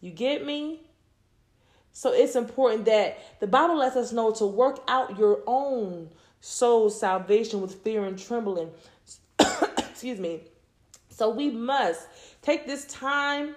You 0.00 0.12
get 0.12 0.46
me? 0.46 0.82
So 1.92 2.12
it's 2.12 2.36
important 2.36 2.84
that 2.84 3.18
the 3.40 3.48
Bible 3.48 3.76
lets 3.76 3.96
us 3.96 4.12
know 4.12 4.30
to 4.34 4.46
work 4.46 4.80
out 4.86 5.18
your 5.18 5.40
own 5.46 6.10
soul 6.40 6.90
salvation 6.90 7.60
with 7.60 7.82
fear 7.82 8.04
and 8.04 8.16
trembling. 8.16 8.70
Excuse 9.78 10.20
me. 10.20 10.42
So 11.08 11.30
we 11.30 11.50
must 11.50 12.06
take 12.40 12.66
this 12.66 12.84
time 12.84 13.56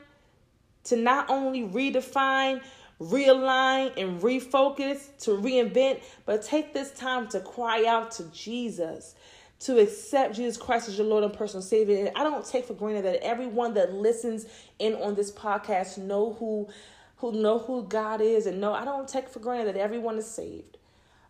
to 0.85 0.95
not 0.95 1.29
only 1.29 1.61
redefine 1.61 2.61
realign 3.03 3.95
and 3.97 4.21
refocus, 4.21 5.17
to 5.19 5.31
reinvent, 5.31 6.01
but 6.25 6.43
take 6.43 6.73
this 6.73 6.91
time 6.91 7.27
to 7.29 7.39
cry 7.39 7.85
out 7.85 8.11
to 8.11 8.23
Jesus, 8.25 9.15
to 9.59 9.79
accept 9.79 10.35
Jesus 10.35 10.57
Christ 10.57 10.89
as 10.89 10.97
your 10.97 11.07
Lord 11.07 11.23
and 11.23 11.33
personal 11.33 11.61
Savior. 11.61 11.97
And 11.97 12.11
I 12.15 12.23
don't 12.23 12.45
take 12.45 12.65
for 12.65 12.73
granted 12.73 13.05
that 13.05 13.23
everyone 13.23 13.73
that 13.75 13.93
listens 13.93 14.45
in 14.79 14.95
on 14.95 15.15
this 15.15 15.31
podcast 15.31 15.97
know 15.97 16.33
who 16.33 16.69
who 17.17 17.31
know 17.31 17.57
who 17.57 17.83
God 17.83 18.19
is 18.19 18.45
and 18.47 18.59
know 18.59 18.73
I 18.73 18.83
don't 18.83 19.07
take 19.07 19.29
for 19.29 19.39
granted 19.39 19.73
that 19.73 19.79
everyone 19.79 20.17
is 20.17 20.29
saved. 20.29 20.77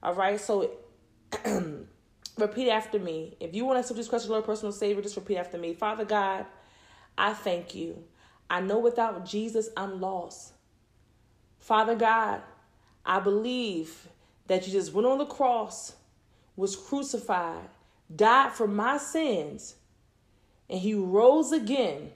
All 0.02 0.16
right, 0.16 0.42
so 0.42 0.72
repeat 2.38 2.72
after 2.72 2.98
me. 2.98 3.38
If 3.40 3.54
you 3.54 3.64
want 3.64 3.76
to 3.78 3.80
accept 3.82 3.98
Jesus 3.98 4.10
Christ 4.10 4.24
as 4.24 4.30
your 4.30 4.38
Lord 4.38 4.46
personal 4.46 4.72
Savior, 4.72 5.04
just 5.04 5.16
repeat 5.16 5.38
after 5.38 5.60
me. 5.60 5.76
Father 5.76 6.04
God, 6.04 6.48
I 7.16 7.34
thank 7.34 7.76
you. 7.76 8.04
I 8.50 8.62
know 8.62 8.80
without 8.80 9.26
Jesus 9.26 9.70
I'm 9.78 10.02
lost. 10.02 10.54
Father 11.64 11.96
God, 11.96 12.42
I 13.06 13.22
believe 13.22 14.10
that 14.48 14.68
you 14.68 14.74
just 14.74 14.92
went 14.92 15.08
on 15.08 15.18
the 15.18 15.26
cross, 15.26 15.94
was 16.58 16.76
crucified, 16.76 17.70
died 18.14 18.52
for 18.52 18.68
my 18.68 18.98
sins, 18.98 19.76
and 20.70 20.82
he 20.82 20.94
rose 20.94 21.54
again. 21.54 22.12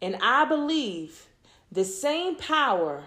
And 0.00 0.16
I 0.22 0.46
believe 0.46 1.26
the 1.70 1.84
same 1.84 2.36
power 2.36 3.04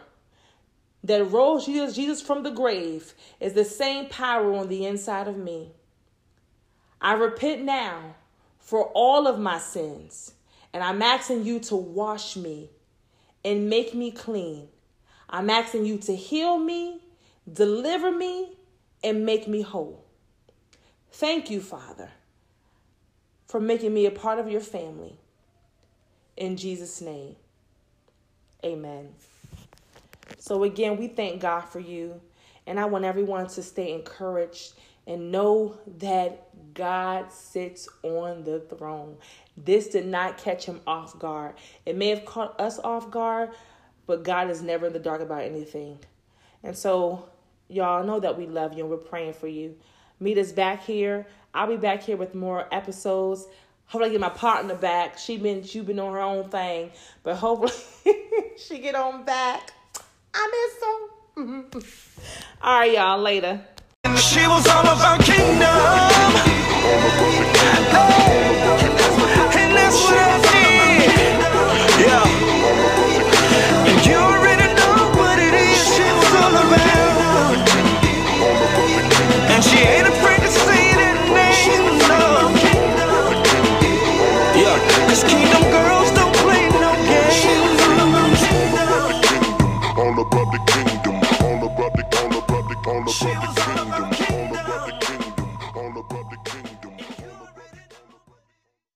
that 1.04 1.32
rose 1.32 1.66
Jesus 1.66 2.22
from 2.22 2.44
the 2.44 2.52
grave 2.52 3.16
is 3.40 3.54
the 3.54 3.66
same 3.66 4.10
power 4.10 4.54
on 4.54 4.68
the 4.68 4.86
inside 4.86 5.28
of 5.28 5.38
me. 5.38 5.72
I 7.02 7.14
repent 7.14 7.64
now 7.64 8.14
for 8.60 8.92
all 8.94 9.26
of 9.26 9.40
my 9.40 9.58
sins, 9.58 10.34
and 10.72 10.84
I'm 10.84 11.02
asking 11.02 11.46
you 11.46 11.60
to 11.62 11.76
wash 11.76 12.38
me 12.38 12.70
and 13.44 13.72
make 13.72 13.96
me 13.96 14.12
clean. 14.12 14.68
I'm 15.30 15.50
asking 15.50 15.86
you 15.86 15.98
to 16.00 16.16
heal 16.16 16.58
me, 16.58 17.02
deliver 17.52 18.12
me, 18.12 18.58
and 19.04 19.26
make 19.26 19.48
me 19.48 19.62
whole. 19.62 20.04
Thank 21.12 21.50
you, 21.50 21.62
Father, 21.62 22.12
for 23.48 23.60
making 23.60 23.94
me 23.94 24.06
a 24.06 24.12
part 24.12 24.40
of 24.40 24.50
your 24.50 24.62
family. 24.62 25.18
In 26.36 26.58
Jesus' 26.58 27.02
name, 27.02 27.36
amen. 28.64 29.10
So, 30.40 30.64
again, 30.64 30.98
we 30.98 31.08
thank 31.08 31.42
God 31.42 31.62
for 31.62 31.80
you. 31.80 32.22
And 32.68 32.80
I 32.80 32.86
want 32.86 33.06
everyone 33.06 33.48
to 33.48 33.64
stay 33.64 33.94
encouraged 33.94 34.74
and 35.08 35.32
know 35.32 35.78
that 36.00 36.50
God 36.74 37.32
sits 37.32 37.88
on 38.04 38.44
the 38.44 38.60
throne. 38.60 39.16
This 39.56 39.88
did 39.88 40.06
not 40.06 40.38
catch 40.38 40.66
him 40.66 40.82
off 40.86 41.18
guard. 41.18 41.56
It 41.86 41.96
may 41.96 42.10
have 42.10 42.26
caught 42.26 42.60
us 42.60 42.78
off 42.80 43.10
guard, 43.10 43.52
but 44.08 44.24
God 44.24 44.50
is 44.50 44.62
never 44.62 44.88
in 44.88 44.94
the 44.94 45.00
dark 45.00 45.22
about 45.22 45.44
anything. 45.44 46.00
And 46.64 46.76
so, 46.76 47.30
y'all 47.68 48.04
know 48.04 48.20
that 48.20 48.38
we 48.38 48.48
love 48.48 48.74
you 48.74 48.80
and 48.80 48.90
we're 48.90 48.98
praying 48.98 49.34
for 49.34 49.48
you. 49.48 49.76
Meet 50.20 50.38
us 50.40 50.52
back 50.52 50.84
here. 50.84 51.28
I'll 51.54 51.68
be 51.68 51.78
back 51.78 52.02
here 52.02 52.18
with 52.18 52.34
more 52.34 52.68
episodes. 52.72 53.46
Hopefully, 53.86 54.10
I 54.10 54.12
get 54.14 54.22
my 54.22 54.30
partner 54.30 54.76
back. 54.76 55.18
She 55.18 55.38
been 55.38 55.64
she 55.64 55.82
been 55.82 56.00
on 56.00 56.14
her 56.14 56.22
own 56.22 56.50
thing, 56.50 56.92
but 57.24 57.36
hopefully 57.36 58.16
she 58.58 58.80
get 58.80 58.96
on 58.96 59.24
back. 59.24 59.72
I 60.34 60.72
miss 60.74 60.84
her. 60.84 60.98
all 62.62 62.80
right, 62.80 62.94
y'all. 62.94 63.20
Later. 63.20 63.64
She 64.16 64.48
was 64.48 64.68
all 64.68 64.82
about 64.82 65.22
kingdom. 65.22 65.68
And 69.60 69.76
that's 69.76 70.04
what 70.04 70.47
about 93.08 93.56
the 93.56 93.62
kingdom. 93.62 94.17